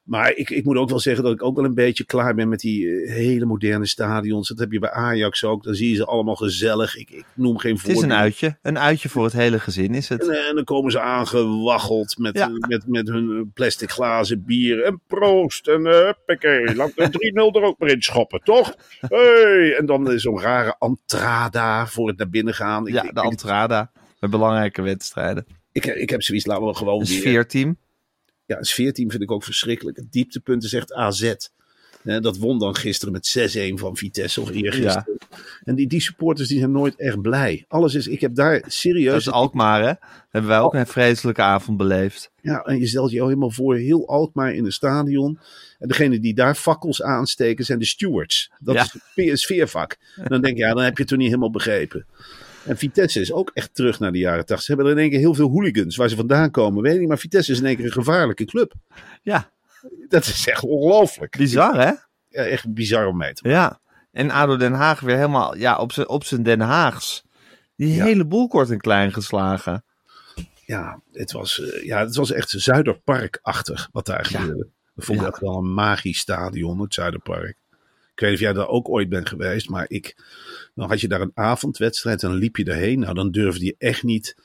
Maar 0.04 0.34
ik, 0.34 0.50
ik 0.50 0.64
moet 0.64 0.76
ook 0.76 0.88
wel 0.88 0.98
zeggen 0.98 1.24
dat 1.24 1.32
ik 1.32 1.42
ook 1.42 1.56
wel 1.56 1.64
een 1.64 1.74
beetje 1.74 2.04
klaar 2.04 2.34
ben 2.34 2.48
met 2.48 2.60
die 2.60 2.88
eh, 3.02 3.12
hele 3.14 3.44
moderne 3.44 3.86
stadions. 3.86 4.48
Dat 4.48 4.58
heb 4.58 4.72
je 4.72 4.78
bij 4.78 4.90
Ajax 4.90 5.44
ook. 5.44 5.64
Dan 5.64 5.74
zie 5.74 5.88
je 5.90 5.94
ze 5.96 6.04
allemaal 6.04 6.34
gezellig. 6.36 6.96
Ik, 6.96 7.10
ik 7.10 7.24
noem 7.34 7.58
geen 7.58 7.72
Het 7.74 7.82
is 7.82 7.88
een 7.88 7.94
voorbeeld. 7.94 8.18
uitje. 8.20 8.58
Een 8.62 8.78
uitje 8.78 9.08
voor 9.08 9.24
het 9.24 9.32
hele 9.32 9.58
gezin 9.60 9.94
is 9.94 10.10
En, 10.10 10.18
het. 10.18 10.28
eh, 10.28 10.48
en 10.48 10.54
dan 10.54 10.64
komen 10.64 10.90
ze 10.90 11.00
aangewaggeld 11.00 12.18
met, 12.18 12.36
Ja. 12.38 12.48
met, 12.68 12.86
met 12.86 13.08
hun 13.08 13.50
plastic 13.54 13.90
glazen 13.90 14.44
bier. 14.44 14.82
En 14.82 15.00
proost. 15.06 15.68
En 15.68 15.80
uh. 15.80 16.10
Laat 16.76 16.92
de 16.96 17.52
3-0 17.54 17.60
er 17.60 17.66
ook 17.66 17.78
maar 17.78 17.88
in 17.90 18.02
schoppen, 18.02 18.40
toch? 18.44 18.74
Hey. 19.00 19.76
En 19.78 19.86
dan 19.86 20.12
is 20.12 20.22
zo'n 20.22 20.40
rare 20.40 20.76
entrada 20.78 21.86
voor 21.86 22.08
het 22.08 22.16
naar 22.18 22.28
binnen 22.30 22.54
gaan. 22.54 22.86
Ik, 22.86 22.94
Ja, 22.94 23.02
de 23.02 23.20
Antrada. 23.20 23.90
Met 24.20 24.30
belangrijke 24.30 24.82
wedstrijden. 24.82 25.46
ik, 25.72 25.86
ik 25.86 26.10
heb 26.10 26.22
zoiets, 26.22 26.46
laten 26.46 26.66
we 26.66 26.74
gewoon 26.74 27.00
Een 27.00 27.06
weer... 27.06 27.18
sfeerteam. 27.18 27.76
Ja, 28.46 28.58
een 28.58 28.64
sfeerteam 28.64 29.10
vind 29.10 29.22
ik 29.22 29.30
ook 29.30 29.44
verschrikkelijk. 29.44 29.96
Het 29.96 30.12
dieptepunt 30.12 30.64
is 30.64 30.72
echt 30.72 30.92
AZ. 30.92 31.34
Eh, 32.04 32.20
dat 32.20 32.36
won 32.38 32.58
dan 32.58 32.76
gisteren 32.76 33.12
met 33.12 33.26
6-1 33.26 33.78
van 33.78 33.96
Vitesse 33.96 34.40
of 34.40 34.50
eergisteren. 34.50 35.18
En 35.64 35.74
die, 35.74 35.86
die 35.86 36.00
supporters 36.00 36.48
die 36.48 36.58
zijn 36.58 36.70
nooit 36.72 36.96
echt 36.96 37.20
blij. 37.20 37.64
Alles 37.68 37.94
is, 37.94 38.06
ik 38.06 38.20
heb 38.20 38.34
daar 38.34 38.60
Dat 38.60 38.72
serieus... 38.72 39.16
is 39.26 39.30
Alkmaar, 39.30 39.82
hè? 39.82 39.92
Hebben 40.30 40.50
wij 40.50 40.60
ook 40.60 40.74
een 40.74 40.86
vreselijke 40.86 41.42
avond 41.42 41.76
beleefd. 41.76 42.30
Ja, 42.42 42.60
en 42.62 42.78
je 42.78 42.86
stelt 42.86 43.10
je 43.10 43.20
al 43.20 43.26
helemaal 43.28 43.50
voor, 43.50 43.76
heel 43.76 44.08
Alkmaar 44.08 44.54
in 44.54 44.64
een 44.64 44.72
stadion. 44.72 45.38
En 45.78 45.88
degene 45.88 46.20
die 46.20 46.34
daar 46.34 46.54
fakkels 46.54 47.02
aansteken 47.02 47.64
zijn 47.64 47.78
de 47.78 47.84
stewards. 47.84 48.50
Dat 48.58 48.74
Ja. 48.74 48.82
is 48.82 48.92
het 48.92 49.32
PSV-vak. 49.34 49.96
En 50.16 50.28
dan 50.28 50.40
denk 50.40 50.56
je, 50.56 50.62
ja, 50.64 50.74
dan 50.74 50.84
heb 50.84 50.94
je 50.94 51.00
het 51.00 51.08
toch 51.08 51.18
niet 51.18 51.28
helemaal 51.28 51.50
begrepen. 51.50 52.06
En 52.64 52.76
Vitesse 52.76 53.20
is 53.20 53.32
ook 53.32 53.50
echt 53.54 53.74
terug 53.74 53.98
naar 53.98 54.12
de 54.12 54.18
jaren 54.18 54.46
80. 54.46 54.62
Ze 54.66 54.72
hebben 54.72 54.86
er 54.86 54.96
in 54.96 55.02
één 55.02 55.10
keer 55.10 55.18
heel 55.18 55.34
veel 55.34 55.48
hooligans. 55.50 55.96
Waar 55.96 56.08
ze 56.08 56.16
vandaan 56.16 56.50
komen, 56.50 56.82
weet 56.82 56.92
ik 56.94 56.98
niet. 57.00 57.08
Maar 57.08 57.18
Vitesse 57.18 57.52
is 57.52 57.58
in 57.58 57.66
één 57.66 57.76
keer 57.76 57.84
een 57.84 57.92
gevaarlijke 57.92 58.44
club. 58.44 58.72
Ja, 59.22 59.50
Dat 60.08 60.24
is 60.26 60.48
echt 60.48 60.62
ongelooflijk. 60.62 61.36
bizar, 61.36 61.74
hè? 61.74 61.92
Ja, 62.28 62.42
echt 62.44 62.74
bizar 62.74 63.06
om 63.06 63.16
mee 63.16 63.32
te 63.32 63.48
Ja. 63.48 63.80
En 64.12 64.30
ADO 64.30 64.56
Den 64.56 64.72
Haag 64.72 65.00
weer 65.00 65.16
helemaal 65.16 65.56
ja, 65.56 65.76
op 65.76 65.92
zijn 65.92 66.08
op 66.08 66.24
zijn 66.24 66.42
Den 66.42 66.60
Haags. 66.60 67.24
Die 67.76 67.94
Ja. 67.94 68.04
hele 68.04 68.24
boel 68.26 68.48
kort 68.48 68.70
en 68.70 68.80
klein 68.80 69.12
geslagen. 69.12 69.84
Ja, 70.66 71.00
het 71.12 71.32
was, 71.32 71.60
eh, 71.60 71.84
ja, 71.84 71.98
het 72.00 72.16
was 72.16 72.32
echt 72.32 72.50
Zuiderpark-achtig 72.50 73.88
wat 73.92 74.06
daar 74.06 74.28
Ja. 74.32 74.38
gebeurde. 74.40 74.68
Dat 74.94 75.04
vond 75.04 75.18
ik 75.18 75.24
Ja. 75.24 75.30
echt 75.30 75.40
wel 75.40 75.56
een 75.56 75.74
magisch 75.74 76.18
stadion, 76.18 76.80
het 76.80 76.94
Zuiderpark. 76.94 77.56
Ik 78.14 78.20
weet 78.20 78.30
niet 78.30 78.38
of 78.38 78.44
jij 78.44 78.52
daar 78.52 78.68
ook 78.68 78.88
ooit 78.88 79.08
bent 79.08 79.28
geweest, 79.28 79.68
maar 79.68 79.84
ik, 79.88 80.16
dan 80.74 80.88
had 80.88 81.00
je 81.00 81.08
daar 81.08 81.20
een 81.20 81.30
avondwedstrijd 81.34 82.22
en 82.22 82.28
dan 82.28 82.38
liep 82.38 82.56
je 82.56 82.64
erheen. 82.64 82.98
Nou, 82.98 83.14
dan 83.14 83.30
durfde 83.30 83.64
je 83.64 83.74
echt 83.78 84.02
niet 84.02 84.36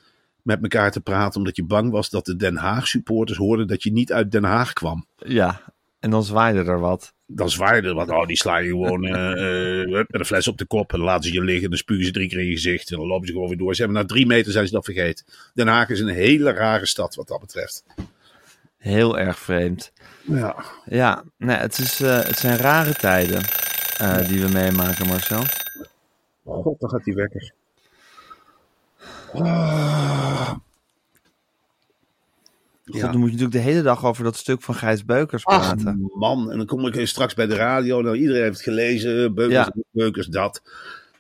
met 0.42 0.62
elkaar 0.62 0.92
te 0.92 1.02
praten, 1.02 1.40
omdat 1.40 1.56
je 1.56 1.64
bang 1.64 1.92
was 1.92 2.10
dat 2.10 2.26
de 2.26 2.36
Den 2.36 2.56
Haag 2.56 2.88
supporters 2.88 3.38
hoorden 3.38 3.68
dat 3.68 3.84
je 3.84 3.92
niet 3.92 4.14
uit 4.14 4.32
Den 4.32 4.44
Haag 4.44 4.74
kwam. 4.74 5.06
Ja. 5.16 5.62
En 6.00 6.10
dan 6.10 6.24
zwaaide 6.24 6.64
er 6.64 6.80
wat. 6.80 7.14
Dan 7.26 7.50
zwaaide 7.50 7.94
wat, 7.94 8.10
oh, 8.10 8.26
die 8.26 8.38
slaan 8.38 8.64
je 8.64 8.70
gewoon 8.70 9.06
eh, 9.06 9.82
eh, 9.82 9.90
met 9.90 10.06
een 10.10 10.26
fles 10.26 10.48
op 10.48 10.58
de 10.58 10.66
kop 10.66 10.92
en 10.92 10.98
dan 10.98 11.08
laten 11.08 11.30
ze 11.30 11.34
je 11.34 11.44
liggen. 11.44 11.70
Dan 11.70 11.78
spugen 11.78 12.06
ze 12.06 12.12
drie 12.12 12.30
keer 12.30 12.40
in 12.40 12.46
je 12.46 12.52
gezicht 12.52 12.92
en 12.92 12.98
dan 12.98 13.08
lopen 13.08 13.28
ze 13.28 13.34
gewoon 13.34 13.48
weer 13.48 13.58
door. 13.58 13.76
Ze 13.76 13.82
hebben 13.82 14.02
na 14.02 14.08
drie 14.08 14.26
meter 14.26 14.52
zijn 14.52 14.66
ze 14.66 14.74
dat 14.74 14.86
vergeten. 14.86 15.26
Den 15.54 15.68
Haag 15.68 15.90
is 15.90 16.00
een 16.00 16.08
hele 16.08 16.52
rare 16.52 16.86
stad 16.86 17.16
wat 17.16 17.28
dat 17.28 17.40
betreft. 17.40 17.84
Heel 18.80 19.20
erg 19.20 19.40
vreemd. 19.40 19.92
Ja. 20.24 20.56
Ja, 20.86 21.24
nee, 21.38 21.58
het, 21.58 21.78
is, 21.78 22.02
eh, 22.02 22.22
het 22.24 22.38
zijn 22.38 22.58
rare 22.58 22.94
tijden 22.94 23.42
eh, 23.98 24.28
die 24.28 24.42
we 24.42 24.50
meemaken, 24.52 25.08
Marcel. 25.08 25.44
God, 26.44 26.80
dan 26.80 26.90
gaat 26.90 27.04
die 27.04 27.14
wekker. 27.16 27.52
Ah. 29.34 30.48
God, 30.50 30.60
Ja. 32.84 33.02
dan 33.12 33.20
moet 33.20 33.30
je 33.30 33.36
natuurlijk 33.36 33.64
de 33.64 33.72
hele 33.72 33.82
dag 33.82 34.06
over 34.06 34.24
dat 34.24 34.36
stuk 34.36 34.62
van 34.62 34.76
Gijs 34.76 35.06
Beukers 35.06 35.46
Ach, 35.46 35.60
praten. 35.76 36.12
man. 36.16 36.52
En 36.52 36.58
dan 36.58 36.66
kom 36.66 36.86
ik 36.88 37.08
straks 37.08 37.34
bij 37.34 37.46
de 37.48 37.56
radio. 37.56 38.02
Nou, 38.02 38.16
iedereen 38.16 38.42
heeft 38.42 38.54
het 38.56 38.64
gelezen. 38.64 39.34
Beukers, 39.36 39.66
Ja. 39.74 39.74
Beukers 39.92 40.28
dat. 40.28 40.62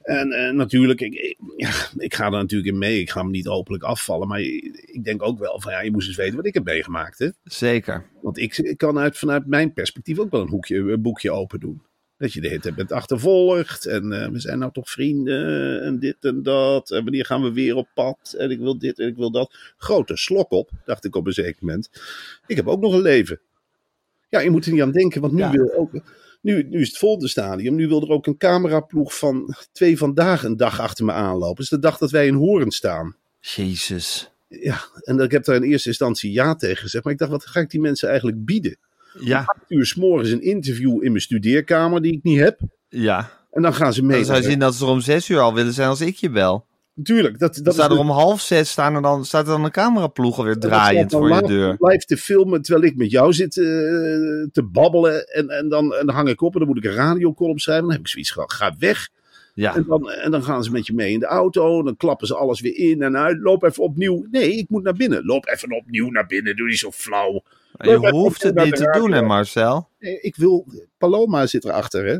En 0.01 0.31
eh, 0.31 0.53
natuurlijk, 0.53 1.01
ik, 1.01 1.37
ja, 1.57 1.71
ik 1.97 2.13
ga 2.13 2.25
er 2.25 2.31
natuurlijk 2.31 2.71
in 2.71 2.77
mee. 2.77 2.99
Ik 2.99 3.09
ga 3.09 3.21
hem 3.21 3.31
niet 3.31 3.47
openlijk 3.47 3.83
afvallen. 3.83 4.27
Maar 4.27 4.41
ik 4.41 5.03
denk 5.03 5.23
ook 5.23 5.39
wel 5.39 5.61
van, 5.61 5.71
ja, 5.71 5.81
je 5.81 5.91
moest 5.91 6.07
eens 6.07 6.17
weten 6.17 6.35
wat 6.35 6.45
ik 6.45 6.53
heb 6.53 6.63
meegemaakt. 6.63 7.19
Hè? 7.19 7.29
Zeker. 7.43 8.05
Want 8.21 8.37
ik, 8.37 8.57
ik 8.57 8.77
kan 8.77 8.99
uit, 8.99 9.17
vanuit 9.17 9.45
mijn 9.45 9.73
perspectief 9.73 10.19
ook 10.19 10.31
wel 10.31 10.41
een, 10.41 10.47
hoekje, 10.47 10.77
een 10.77 11.01
boekje 11.01 11.31
open 11.31 11.59
doen. 11.59 11.81
Dat 12.17 12.33
je 12.33 12.41
de 12.41 12.59
tijd 12.59 12.75
bent 12.75 12.91
achtervolgd. 12.91 13.85
En 13.85 14.11
eh, 14.23 14.29
we 14.29 14.39
zijn 14.39 14.59
nou 14.59 14.71
toch 14.71 14.89
vrienden. 14.89 15.81
En 15.83 15.99
dit 15.99 16.17
en 16.19 16.43
dat. 16.43 16.91
En 16.91 17.03
wanneer 17.03 17.25
gaan 17.25 17.41
we 17.43 17.53
weer 17.53 17.75
op 17.75 17.87
pad? 17.93 18.35
En 18.37 18.51
ik 18.51 18.59
wil 18.59 18.77
dit 18.79 18.99
en 18.99 19.07
ik 19.07 19.15
wil 19.15 19.31
dat. 19.31 19.73
Grote 19.77 20.17
slok 20.17 20.51
op, 20.51 20.69
dacht 20.85 21.05
ik 21.05 21.15
op 21.15 21.25
een 21.27 21.33
zeker 21.33 21.57
moment. 21.65 21.89
Ik 22.47 22.55
heb 22.55 22.67
ook 22.67 22.81
nog 22.81 22.93
een 22.93 23.01
leven. 23.01 23.39
Ja, 24.29 24.39
je 24.39 24.49
moet 24.49 24.65
er 24.65 24.71
niet 24.71 24.81
aan 24.81 24.91
denken. 24.91 25.21
Want 25.21 25.33
nu, 25.33 25.39
Ja. 25.39 25.51
wil 25.51 25.73
ook, 25.77 25.91
nu, 26.41 26.63
nu 26.69 26.81
is 26.81 26.87
het 26.87 26.97
volgende 26.97 27.27
stadium. 27.27 27.75
Nu 27.75 27.87
wil 27.87 28.01
er 28.01 28.09
ook 28.09 28.27
een 28.27 28.37
cameraploeg 28.37 29.17
van 29.17 29.55
twee 29.71 29.97
vandaag 29.97 30.43
een 30.43 30.57
dag 30.57 30.79
achter 30.79 31.05
me 31.05 31.11
aanlopen. 31.11 31.63
Is 31.63 31.69
de 31.69 31.79
dag 31.79 31.97
dat 31.97 32.11
wij 32.11 32.27
in 32.27 32.33
Horen 32.33 32.71
staan. 32.71 33.15
Jezus. 33.39 34.31
Ja, 34.47 34.79
en 35.03 35.19
ik 35.19 35.31
heb 35.31 35.43
daar 35.43 35.55
in 35.55 35.63
eerste 35.63 35.87
instantie 35.87 36.31
ja 36.31 36.55
tegen 36.55 36.77
gezegd. 36.77 37.03
Maar 37.03 37.13
ik 37.13 37.19
dacht, 37.19 37.31
wat 37.31 37.45
ga 37.45 37.59
ik 37.59 37.69
die 37.69 37.81
mensen 37.81 38.07
eigenlijk 38.09 38.45
bieden? 38.45 38.77
Ja, 39.19 39.55
uur 39.67 39.85
's 39.85 39.95
morgens 39.95 40.29
een 40.29 40.41
interview 40.41 41.03
in 41.03 41.11
mijn 41.11 41.21
studeerkamer 41.21 42.01
die 42.01 42.13
ik 42.13 42.23
niet 42.23 42.39
heb. 42.39 42.59
ja. 42.89 43.37
En 43.51 43.61
dan 43.61 43.73
gaan 43.73 43.93
ze 43.93 44.03
mee. 44.03 44.17
Dan 44.17 44.25
zou 44.25 44.37
je 44.37 44.43
zien 44.43 44.59
dat 44.59 44.75
ze 44.75 44.83
er 44.83 44.89
om 44.89 45.01
zes 45.01 45.29
uur 45.29 45.39
al 45.39 45.53
willen 45.53 45.73
zijn 45.73 45.89
als 45.89 46.01
ik 46.01 46.15
je 46.15 46.29
bel. 46.29 46.65
Tuurlijk, 47.03 47.39
dat, 47.39 47.55
Dan 47.55 47.63
dat 47.63 47.73
staat 47.73 47.91
er 47.91 47.97
om 47.97 48.09
half 48.09 48.41
zes 48.41 48.69
staan 48.69 48.95
er 48.95 49.01
dan, 49.01 49.25
staat 49.25 49.45
er 49.45 49.51
dan 49.51 49.63
een 49.63 49.71
cameraploeg 49.71 50.37
alweer 50.37 50.57
draaiend 50.57 51.11
voor 51.11 51.29
je 51.33 51.41
deur. 51.41 51.75
Live 51.79 52.05
te 52.05 52.17
filmen 52.17 52.61
terwijl 52.61 52.85
ik 52.85 52.95
met 52.95 53.11
jou 53.11 53.33
zit 53.33 53.57
eh, 53.57 53.63
te 54.51 54.69
babbelen. 54.71 55.27
En, 55.27 55.49
en, 55.49 55.69
dan, 55.69 55.93
en 55.95 56.05
dan 56.05 56.15
hang 56.15 56.29
ik 56.29 56.41
op 56.41 56.53
en 56.53 56.59
dan 56.59 56.67
moet 56.67 56.77
ik 56.77 56.83
een 56.83 56.93
radiocolumn 56.95 57.59
schrijven. 57.59 57.83
Dan 57.83 57.93
heb 57.93 58.01
ik 58.01 58.07
zoiets 58.07 58.31
gehad. 58.31 58.53
Ga 58.53 58.75
weg. 58.79 59.09
Ja, 59.53 59.75
En 59.75 59.85
dan, 59.87 60.09
en 60.11 60.31
dan 60.31 60.43
gaan 60.43 60.63
ze 60.63 60.71
met 60.71 60.87
je 60.87 60.93
mee 60.93 61.11
in 61.11 61.19
de 61.19 61.25
auto. 61.25 61.83
Dan 61.83 61.97
klappen 61.97 62.27
ze 62.27 62.35
alles 62.35 62.61
weer 62.61 62.75
in 62.77 63.01
en 63.01 63.17
uit. 63.17 63.37
Loop 63.39 63.63
even 63.63 63.83
opnieuw. 63.83 64.25
Nee, 64.31 64.55
ik 64.55 64.69
moet 64.69 64.83
naar 64.83 64.93
binnen. 64.93 65.25
Loop 65.25 65.47
even 65.47 65.75
opnieuw 65.75 66.09
naar 66.09 66.25
binnen. 66.25 66.55
Doe 66.55 66.67
niet 66.67 66.77
zo 66.79 66.91
flauw. 66.91 67.43
je 67.79 68.09
hoeft 68.11 68.43
het 68.43 68.55
niet 68.63 68.75
te 68.75 68.95
doen 68.99 69.11
hè 69.11 69.21
Marcel. 69.21 69.87
Nee, 69.99 70.19
ik 70.21 70.35
wil. 70.35 70.65
Paloma 70.97 71.47
zit 71.47 71.65
erachter, 71.65 72.05
hè? 72.05 72.17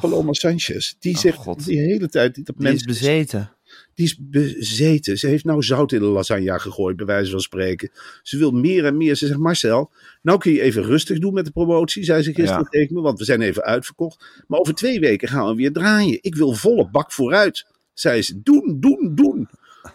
Paloma 0.00 0.32
Sanchez. 0.32 0.94
Die 0.98 1.14
Oh, 1.14 1.20
zegt 1.20 1.36
God. 1.36 1.64
die 1.64 1.78
hele 1.78 2.08
tijd 2.08 2.34
dat 2.34 2.46
die 2.46 2.54
is 2.56 2.62
mensen 2.62 2.86
bezeten. 2.86 3.50
Die 3.94 4.04
is 4.06 4.16
bezeten. 4.20 5.18
Ze 5.18 5.26
heeft 5.26 5.44
nou 5.44 5.62
zout 5.62 5.92
in 5.92 5.98
de 5.98 6.04
lasagne 6.04 6.60
gegooid, 6.60 6.96
bij 6.96 7.06
wijze 7.06 7.30
van 7.30 7.40
spreken. 7.40 7.90
Ze 8.22 8.38
wil 8.38 8.50
meer 8.50 8.84
en 8.84 8.96
meer. 8.96 9.14
Ze 9.14 9.26
zegt, 9.26 9.38
Marcel, 9.38 9.90
nou 10.22 10.38
kun 10.38 10.52
je 10.52 10.60
even 10.60 10.82
rustig 10.82 11.18
doen 11.18 11.34
met 11.34 11.44
de 11.44 11.50
promotie, 11.50 12.04
zei 12.04 12.22
ze 12.22 12.32
gisteren 12.34 12.62
Ja. 12.62 12.68
tegen 12.68 12.94
me, 12.94 13.00
want 13.00 13.18
we 13.18 13.24
zijn 13.24 13.40
even 13.42 13.62
uitverkocht. 13.62 14.24
Maar 14.46 14.58
over 14.60 14.74
twee 14.74 15.00
weken 15.00 15.28
gaan 15.28 15.46
we 15.46 15.54
weer 15.54 15.72
draaien. 15.72 16.18
Ik 16.20 16.34
wil 16.34 16.52
volle 16.52 16.88
bak 16.90 17.12
vooruit, 17.12 17.66
zei 17.94 18.22
ze. 18.22 18.42
Doen, 18.42 18.76
doen, 18.80 19.12
doen. 19.14 19.48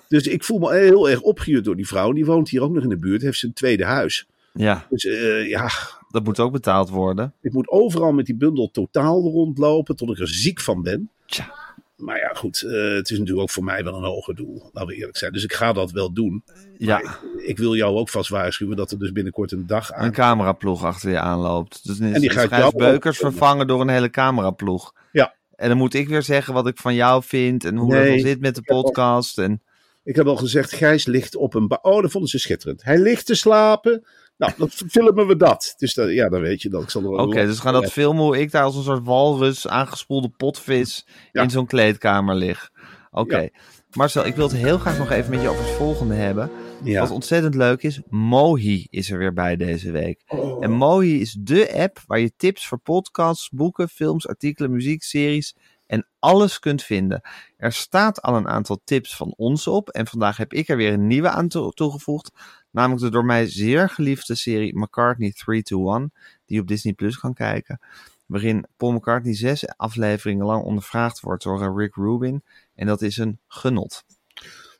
Dus 0.07 0.27
ik 0.27 0.43
voel 0.43 0.59
me 0.59 0.73
heel 0.75 1.09
erg 1.09 1.21
opgejuurd 1.21 1.63
door 1.63 1.75
die 1.75 1.87
vrouw. 1.87 2.11
Die 2.13 2.25
woont 2.25 2.49
hier 2.49 2.61
ook 2.61 2.73
nog 2.73 2.83
in 2.83 2.89
de 2.89 2.97
buurt, 2.97 3.21
heeft 3.21 3.39
zijn 3.39 3.53
tweede 3.53 3.85
huis. 3.85 4.27
Ja, 4.53 4.85
Dus 4.89 5.05
eh, 5.05 5.49
ja, 5.49 5.69
dat 6.09 6.23
moet 6.23 6.39
ook 6.39 6.51
betaald 6.51 6.89
worden. 6.89 7.33
Ik 7.41 7.53
moet 7.53 7.69
overal 7.69 8.11
met 8.11 8.25
die 8.25 8.35
bundel 8.35 8.69
totaal 8.71 9.21
rondlopen 9.21 9.95
tot 9.95 10.09
ik 10.09 10.19
er 10.19 10.27
ziek 10.27 10.59
van 10.61 10.81
ben. 10.81 11.09
Tja. 11.25 11.53
Maar 11.99 12.17
ja, 12.17 12.29
goed. 12.33 12.61
eh, 12.61 12.71
het 12.93 13.09
is 13.09 13.17
natuurlijk 13.17 13.41
ook 13.41 13.49
voor 13.49 13.63
mij 13.63 13.83
wel 13.83 13.95
een 13.95 14.03
hoger 14.03 14.35
doel. 14.35 14.69
Laten 14.73 14.89
we 14.89 14.95
eerlijk 14.95 15.17
zijn. 15.17 15.31
Dus 15.31 15.43
ik 15.43 15.53
ga 15.53 15.73
dat 15.73 15.91
wel 15.91 16.13
doen. 16.13 16.43
Ja, 16.77 17.19
ik 17.37 17.57
wil 17.57 17.75
jou 17.75 17.97
ook 17.97 18.09
vast 18.09 18.29
waarschuwen 18.29 18.77
dat 18.77 18.91
er 18.91 18.99
dus 18.99 19.11
binnenkort 19.11 19.51
een 19.51 19.67
dag 19.67 19.91
aan 19.91 20.05
een 20.05 20.11
cameraploeg 20.11 20.83
achter 20.83 21.09
je 21.09 21.19
aanloopt. 21.19 21.85
Dus 21.87 21.99
En 21.99 22.21
die 22.21 22.29
gaat 22.29 22.49
jou 22.49 22.75
Beukers 22.75 23.17
vervangen 23.17 23.67
door 23.67 23.81
een 23.81 23.89
hele 23.89 24.09
cameraploeg. 24.09 24.93
Ja. 25.11 25.35
En 25.55 25.69
dan 25.69 25.77
moet 25.77 25.93
ik 25.93 26.07
weer 26.07 26.23
zeggen 26.23 26.53
wat 26.53 26.67
ik 26.67 26.77
van 26.77 26.95
jou 26.95 27.23
vind 27.23 27.65
en 27.65 27.75
hoe 27.75 27.93
Nee, 27.93 28.11
dat 28.15 28.25
zit 28.27 28.39
met 28.39 28.55
de 28.55 28.61
podcast. 28.61 29.37
En, 29.37 29.61
Ik 30.03 30.15
heb 30.15 30.27
al 30.27 30.35
gezegd, 30.35 30.73
Gijs 30.73 31.05
ligt 31.05 31.35
op 31.35 31.53
een... 31.53 31.77
Oh, 31.81 32.01
dat 32.01 32.11
vonden 32.11 32.29
ze 32.29 32.39
schitterend. 32.39 32.83
Hij 32.83 32.97
ligt 32.99 33.25
te 33.25 33.35
slapen. 33.35 34.05
Nou, 34.39 34.53
dan 34.57 34.69
filmen 34.69 35.27
we 35.27 35.35
dat. 35.35 35.73
Dus 35.77 35.93
ja, 35.93 36.29
dan 36.29 36.41
weet 36.41 36.61
je 36.61 36.69
dat. 36.69 36.95
Oké, 36.95 37.45
dus 37.45 37.55
we 37.55 37.61
gaan 37.61 37.73
dat 37.73 37.91
filmen 37.91 38.23
hoe 38.23 38.39
ik 38.39 38.51
daar 38.51 38.63
als 38.63 38.75
een 38.75 38.83
soort 38.83 39.05
walrus, 39.05 39.67
aangespoelde 39.67 40.29
potvis 40.29 41.07
Ja. 41.31 41.41
in 41.41 41.49
zo'n 41.49 41.65
kleedkamer 41.65 42.35
lig. 42.35 42.69
Oké. 43.11 43.37
Ja. 43.39 43.49
Marcel, 43.91 44.25
ik 44.25 44.35
wil 44.35 44.47
het 44.47 44.55
heel 44.57 44.77
graag 44.77 44.97
nog 44.97 45.11
even 45.11 45.31
met 45.31 45.41
je 45.41 45.47
over 45.49 45.63
het 45.63 45.73
volgende 45.73 46.13
hebben. 46.13 46.51
Ja. 46.83 46.99
Wat 47.01 47.11
ontzettend 47.11 47.55
leuk 47.55 47.83
is, 47.83 48.01
Mohi 48.09 48.87
is 48.89 49.11
er 49.11 49.17
weer 49.17 49.33
bij 49.33 49.55
deze 49.55 49.91
week. 49.91 50.23
Oh. 50.27 50.63
En 50.63 50.71
Mohi 50.71 51.19
is 51.19 51.33
dé 51.33 51.67
app 51.73 51.99
waar 52.07 52.19
je 52.19 52.31
tips 52.37 52.67
voor 52.67 52.79
podcasts, 52.79 53.49
boeken, 53.49 53.89
films, 53.89 54.27
artikelen, 54.27 54.71
muziek, 54.71 55.03
series 55.03 55.55
en 55.89 56.07
alles 56.19 56.59
kunt 56.59 56.83
vinden. 56.83 57.21
Er 57.57 57.73
staat 57.73 58.21
al 58.21 58.35
een 58.35 58.47
aantal 58.47 58.81
tips 58.83 59.15
van 59.15 59.33
ons 59.37 59.67
op 59.67 59.89
en 59.89 60.07
vandaag 60.07 60.37
heb 60.37 60.53
ik 60.53 60.67
er 60.67 60.77
weer 60.77 60.93
een 60.93 61.07
nieuwe 61.07 61.29
aan 61.29 61.47
toe- 61.47 61.73
toegevoegd. 61.73 62.31
Namelijk 62.71 63.01
de 63.01 63.09
door 63.09 63.25
mij 63.25 63.47
zeer 63.47 63.89
geliefde 63.89 64.35
serie 64.35 64.79
McCartney 64.79 65.31
3 65.31 65.63
to 65.63 65.93
1, 65.95 66.11
die 66.45 66.55
je 66.55 66.61
op 66.61 66.67
Disney 66.67 66.93
Plus 66.93 67.17
kan 67.17 67.33
kijken. 67.33 67.79
Waarin 68.25 68.65
Paul 68.77 68.91
McCartney 68.91 69.35
zes 69.35 69.67
afleveringen 69.67 70.45
lang 70.45 70.63
ondervraagd 70.63 71.19
wordt 71.19 71.43
door 71.43 71.61
eh, 71.61 71.75
Rick 71.75 71.95
Rubin. 71.95 72.43
En 72.75 72.87
dat 72.87 73.01
is 73.01 73.17
een 73.17 73.39
genot. 73.47 74.03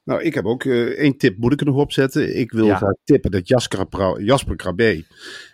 Nou, 0.10 0.22
ik 0.24 0.34
heb 0.34 0.46
ook 0.46 0.64
eh, 0.66 0.84
één 0.86 1.18
tip, 1.18 1.38
moet 1.38 1.54
ik 1.54 1.60
er 1.60 1.66
nog 1.66 1.76
opzetten. 1.76 2.38
Ik 2.38 2.52
wil 2.52 2.66
Ja. 2.66 2.76
graag 2.76 2.94
tippen 3.04 3.32
dat 3.32 3.48
Jasper, 3.48 4.22
Jasper 4.24 4.56
Krabbe 4.56 5.04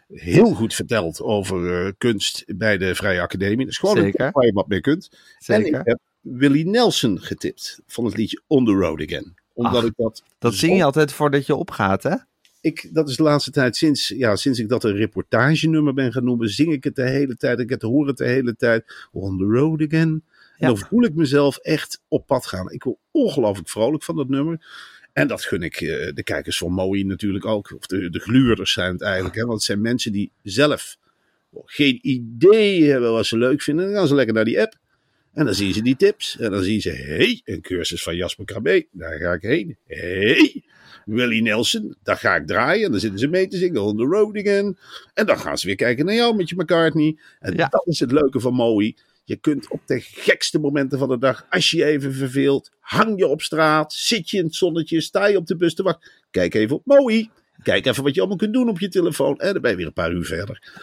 heel 0.07 0.53
goed 0.53 0.73
vertelt 0.73 1.21
over 1.21 1.85
eh, 1.85 1.91
kunst 1.97 2.43
bij 2.57 2.77
de 2.77 2.95
Vrije 2.95 3.21
Academie. 3.21 3.57
Dat 3.57 3.67
is 3.67 3.77
gewoon 3.77 3.95
Zeker. 3.95 4.19
een 4.19 4.25
tip 4.25 4.33
waar 4.35 4.45
je 4.45 4.53
wat 4.53 4.67
mee 4.67 4.81
kunt. 4.81 5.09
En 5.11 5.17
Zeker. 5.37 5.79
ik 5.79 5.85
heb 5.85 5.99
Willie 6.21 6.65
Nelson 6.65 7.19
getipt 7.21 7.81
van 7.87 8.05
het 8.05 8.17
liedje 8.17 8.41
On 8.47 8.65
The 8.65 8.71
Road 8.71 9.01
Again. 9.01 9.33
Omdat 9.53 9.81
Ach, 9.81 9.87
ik 9.87 9.93
dat... 9.95 10.23
Dat 10.39 10.51
zo- 10.53 10.59
zing 10.59 10.77
je 10.77 10.83
altijd 10.83 11.11
voordat 11.11 11.45
je 11.45 11.55
opgaat, 11.55 12.03
hè? 12.03 12.15
Ik, 12.61 12.89
dat 12.93 13.09
is 13.09 13.15
de 13.15 13.23
laatste 13.23 13.51
tijd, 13.51 13.75
sinds, 13.75 14.07
ja, 14.07 14.35
sinds 14.35 14.59
ik 14.59 14.69
dat 14.69 14.83
een 14.83 14.95
reportagenummer 14.95 15.93
ben 15.93 16.11
gaan 16.13 16.23
noemen, 16.23 16.49
zing 16.49 16.71
ik 16.73 16.83
het 16.83 16.95
de 16.95 17.09
hele 17.09 17.35
tijd. 17.35 17.59
Ik 17.59 17.69
het 17.69 17.81
hoor 17.81 18.07
het 18.07 18.17
de 18.17 18.27
hele 18.27 18.55
tijd. 18.55 19.07
On 19.11 19.37
the 19.37 19.43
road 19.43 19.81
again. 19.81 20.23
En 20.57 20.67
dan 20.67 20.77
voel 20.77 21.03
ik 21.03 21.13
mezelf 21.15 21.57
echt 21.57 22.01
op 22.07 22.25
pad 22.27 22.45
gaan. 22.45 22.71
Ik 22.71 22.83
word 22.83 22.97
ongelooflijk 23.11 23.69
vrolijk 23.69 24.03
van 24.03 24.15
dat 24.15 24.29
nummer. 24.29 24.65
En 25.13 25.27
dat 25.27 25.43
gun 25.43 25.61
ik 25.61 25.81
eh, 25.81 26.13
de 26.13 26.23
kijkers 26.23 26.57
van 26.57 26.71
Mooi 26.71 27.03
natuurlijk 27.03 27.45
ook. 27.45 27.73
Of 27.77 27.85
de, 27.85 28.09
de 28.09 28.19
gluurders 28.19 28.73
zijn 28.73 28.91
het 28.91 29.01
eigenlijk. 29.01 29.35
Hè? 29.35 29.41
Want 29.41 29.53
het 29.53 29.63
zijn 29.63 29.81
mensen 29.81 30.11
die 30.11 30.31
zelf 30.43 30.97
geen 31.65 31.99
idee 32.01 32.83
hebben 32.83 33.11
wat 33.11 33.25
ze 33.25 33.37
leuk 33.37 33.61
vinden. 33.61 33.85
Dan 33.85 33.95
gaan 33.95 34.07
ze 34.07 34.15
lekker 34.15 34.33
naar 34.33 34.45
die 34.45 34.61
app. 34.61 34.73
En 35.33 35.45
dan 35.45 35.53
zien 35.53 35.73
ze 35.73 35.81
die 35.81 35.95
tips. 35.95 36.37
En 36.39 36.51
dan 36.51 36.63
zien 36.63 36.81
ze, 36.81 36.89
hé, 36.89 37.15
hey, 37.15 37.41
een 37.45 37.61
cursus 37.61 38.03
van 38.03 38.15
Jasper 38.15 38.45
Krabbe. 38.45 38.87
Daar 38.91 39.19
ga 39.19 39.33
ik 39.33 39.41
heen. 39.41 39.77
Hé, 39.87 40.27
hey, 40.27 40.63
Willie 41.05 41.41
Nelson. 41.41 41.95
Daar 42.03 42.17
ga 42.17 42.35
ik 42.35 42.47
draaien. 42.47 42.85
En 42.85 42.91
dan 42.91 42.99
zitten 42.99 43.19
ze 43.19 43.27
mee 43.27 43.47
te 43.47 43.57
zingen. 43.57 43.81
On 43.83 43.97
the 43.97 44.03
road 44.03 44.37
again. 44.37 44.77
En 45.13 45.25
dan 45.25 45.39
gaan 45.39 45.57
ze 45.57 45.67
weer 45.67 45.75
kijken 45.75 46.05
naar 46.05 46.15
jou 46.15 46.35
met 46.35 46.49
je 46.49 46.55
McCartney. 46.55 47.17
En 47.39 47.55
Ja. 47.55 47.67
dat 47.67 47.87
is 47.87 47.99
het 47.99 48.11
leuke 48.11 48.39
van 48.39 48.53
Mooi. 48.53 48.95
Je 49.27 49.35
kunt 49.35 49.69
op 49.69 49.81
de 49.85 49.99
gekste 49.99 50.59
momenten 50.59 50.99
van 50.99 51.09
de 51.09 51.17
dag, 51.17 51.45
als 51.49 51.69
je 51.69 51.77
je 51.77 51.85
even 51.85 52.13
verveelt, 52.13 52.71
hang 52.79 53.17
je 53.17 53.27
op 53.27 53.41
straat, 53.41 53.93
zit 53.93 54.29
je 54.29 54.37
in 54.37 54.43
het 54.43 54.55
zonnetje, 54.55 55.01
sta 55.01 55.25
je 55.25 55.37
op 55.37 55.47
de 55.47 55.55
bus 55.57 55.73
te 55.75 55.83
wachten. 55.83 56.11
Kijk 56.31 56.53
even 56.53 56.75
op 56.75 56.81
Mooi. 56.85 57.29
Kijk 57.63 57.85
even 57.85 58.03
wat 58.03 58.13
je 58.13 58.19
allemaal 58.19 58.37
kunt 58.37 58.53
doen 58.53 58.69
op 58.69 58.79
je 58.79 58.89
telefoon. 58.89 59.39
En 59.39 59.53
dan 59.53 59.61
ben 59.61 59.71
je 59.71 59.77
weer 59.77 59.85
een 59.85 59.93
paar 59.93 60.11
uur 60.11 60.25
verder. 60.25 60.73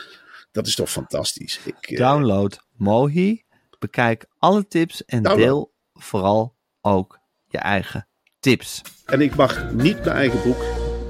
Dat 0.52 0.66
is 0.66 0.74
toch 0.74 0.90
fantastisch. 0.90 1.60
Ik, 1.64 1.90
eh, 1.90 1.96
Download 1.98 2.58
Mohi. 2.76 3.42
Bekijk 3.78 4.24
alle 4.38 4.66
tips 4.68 5.04
en 5.04 5.22
Download. 5.22 5.44
deel 5.46 5.72
vooral 5.92 6.54
ook 6.80 7.18
je 7.48 7.58
eigen 7.58 8.06
tips. 8.40 8.80
En 9.06 9.20
ik 9.20 9.34
mag 9.34 9.72
niet 9.72 10.04
mijn 10.04 10.16
eigen 10.16 10.42
boek 10.42 10.64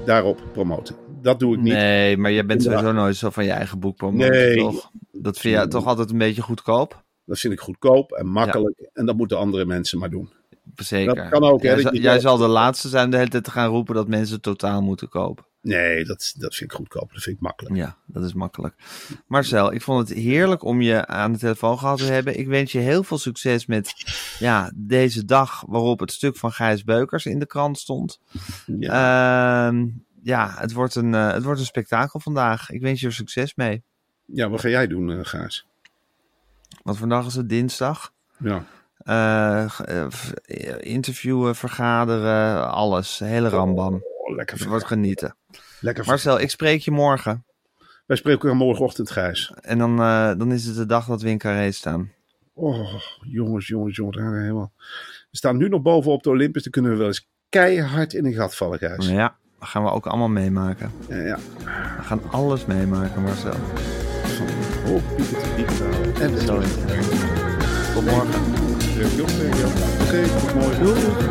daarop 0.05 0.41
promoten. 0.51 0.95
Dat 1.21 1.39
doe 1.39 1.53
ik 1.55 1.61
niet. 1.61 1.73
Nee, 1.73 2.17
maar 2.17 2.31
je 2.31 2.45
bent 2.45 2.63
sowieso 2.63 2.91
nooit 2.91 3.15
zo 3.15 3.29
van 3.29 3.45
je 3.45 3.51
eigen 3.51 3.79
boek 3.79 3.95
promoten, 3.97 4.29
Nee. 4.29 4.57
toch? 4.57 4.91
Dat 5.11 5.39
vind 5.39 5.59
je 5.61 5.67
toch 5.67 5.85
altijd 5.85 6.09
een 6.11 6.17
beetje 6.17 6.41
goedkoop? 6.41 7.02
Dat 7.25 7.39
vind 7.39 7.53
ik 7.53 7.59
goedkoop 7.59 8.11
en 8.11 8.27
makkelijk. 8.27 8.89
En 8.93 9.05
dat 9.05 9.15
moeten 9.15 9.37
andere 9.37 9.65
mensen 9.65 9.99
maar 9.99 10.09
doen. 10.09 10.31
Zeker. 10.75 11.15
Dat 11.15 11.29
kan 11.29 11.43
ook, 11.43 11.61
Jij, 11.61 11.79
zal- 11.81 11.95
jij 11.95 12.19
de 12.19 12.47
laatste 12.47 12.89
zijn 12.89 13.09
de 13.09 13.17
hele 13.17 13.29
tijd 13.29 13.43
te 13.43 13.51
gaan 13.51 13.69
roepen 13.69 13.95
dat 13.95 14.07
mensen 14.07 14.41
totaal 14.41 14.81
moeten 14.81 15.09
kopen. 15.09 15.45
Nee, 15.61 16.05
dat, 16.05 16.33
dat 16.37 16.55
vind 16.55 16.71
ik 16.71 16.77
goedkoop. 16.77 17.13
Dat 17.13 17.21
vind 17.21 17.35
ik 17.35 17.41
makkelijk. 17.41 17.75
Ja, 17.75 17.97
dat 18.05 18.23
is 18.23 18.33
makkelijk. 18.33 18.75
Marcel, 19.27 19.73
ik 19.73 19.81
vond 19.81 20.09
het 20.09 20.17
heerlijk 20.17 20.63
om 20.63 20.81
je 20.81 21.05
aan 21.07 21.31
de 21.31 21.37
telefoon 21.37 21.79
gehad 21.79 21.97
te 21.97 22.03
hebben. 22.03 22.39
Ik 22.39 22.47
wens 22.47 22.71
je 22.71 22.79
heel 22.79 23.03
veel 23.03 23.17
succes 23.17 23.65
met 23.65 23.93
ja, 24.39 24.71
deze 24.75 25.25
dag 25.25 25.63
waarop 25.67 25.99
het 25.99 26.11
stuk 26.11 26.37
van 26.37 26.51
Gijs 26.51 26.83
Beukers 26.83 27.25
in 27.25 27.39
de 27.39 27.45
krant 27.45 27.79
stond. 27.79 28.19
Ja. 28.79 29.67
Ehm, 29.67 29.87
ja, 30.23 30.53
het 30.57 30.73
wordt, 30.73 30.95
een, 30.95 31.13
eh, 31.13 31.31
het 31.31 31.43
wordt 31.43 31.59
een 31.59 31.65
spektakel 31.65 32.19
vandaag. 32.19 32.69
Ik 32.69 32.81
wens 32.81 32.99
je 32.99 33.07
er 33.07 33.13
succes 33.13 33.55
mee. 33.55 33.83
ja, 34.25 34.49
wat 34.49 34.59
ga 34.59 34.69
jij 34.69 34.87
doen, 34.87 35.11
eh 35.11 35.19
Gaas? 35.21 35.65
Want 36.83 36.97
vandaag 36.97 37.25
is 37.25 37.35
het 37.35 37.49
dinsdag. 37.49 38.13
Ja. 38.37 38.65
Eh, 38.97 39.79
eh, 39.79 40.05
eh, 40.45 40.75
interviewen, 40.79 41.55
vergaderen, 41.55 42.71
alles. 42.71 43.19
Hele 43.19 43.49
rambam. 43.49 43.93
Oh, 43.93 44.35
lekker 44.35 44.57
Het 44.57 44.67
wordt 44.67 44.85
genieten. 44.85 45.35
Lekker 45.79 46.05
Marcel, 46.05 46.39
ik 46.39 46.49
spreek 46.49 46.81
je 46.81 46.91
morgen. 46.91 47.45
Wij 48.05 48.17
spreken 48.17 48.41
elkaar 48.41 48.55
morgenochtend, 48.55 49.11
Gijs. 49.11 49.53
En 49.61 49.77
dan, 49.77 49.97
dan 50.37 50.51
is 50.51 50.65
het 50.65 50.75
de 50.75 50.85
dag 50.85 51.05
dat 51.05 51.21
we 51.21 51.29
in 51.29 51.37
Carré 51.37 51.71
staan. 51.71 52.11
Oh, 52.53 52.93
jongens, 53.21 53.67
jongens, 53.67 53.95
jongens. 53.95 54.17
helemaal. 54.17 54.71
We 55.31 55.37
staan 55.37 55.57
nu 55.57 55.69
nog 55.69 55.81
bovenop 55.81 56.23
de 56.23 56.29
Olympus. 56.29 56.63
Dan 56.63 56.71
kunnen 56.71 56.91
we 56.91 56.97
wel 56.97 57.07
eens 57.07 57.29
keihard 57.49 58.13
in 58.13 58.25
een 58.25 58.33
gat 58.33 58.55
vallen, 58.55 58.79
Gijs. 58.79 59.07
Ja, 59.07 59.35
dat 59.59 59.67
gaan 59.69 59.83
we 59.83 59.89
ook 59.89 60.05
allemaal 60.05 60.29
meemaken. 60.29 60.91
Ja, 61.09 61.17
ja. 61.17 61.37
We 61.97 62.03
gaan 62.03 62.21
alles 62.31 62.65
meemaken, 62.65 63.21
Marcel. 63.21 63.55
Van 64.33 64.47
te 64.47 64.53
te. 64.85 65.01
En 66.21 66.41
Zo 66.41 66.59
is 66.59 66.69
het. 66.69 66.77
Tot 67.93 68.05
morgen. 68.05 68.41
Oké, 70.01 70.23
tot 70.39 70.53
morgen. 70.53 71.21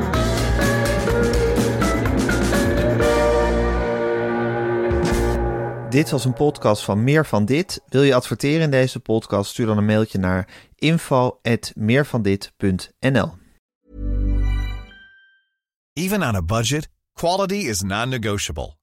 Dit 5.90 6.10
was 6.10 6.24
een 6.24 6.32
podcast 6.32 6.84
van 6.84 7.04
Meer 7.04 7.26
van 7.26 7.44
Dit. 7.44 7.82
Wil 7.88 8.02
je 8.02 8.14
adverteren 8.14 8.60
in 8.60 8.70
deze 8.70 9.00
podcast? 9.00 9.50
Stuur 9.50 9.66
dan 9.66 9.78
een 9.78 9.84
mailtje 9.84 10.18
naar 10.18 10.48
info.meervandit.nl 10.76 13.32
Even 15.92 16.22
on 16.22 16.34
a 16.34 16.42
budget, 16.42 16.88
quality 17.12 17.54
is 17.54 17.80
non-negotiable. 17.80 18.80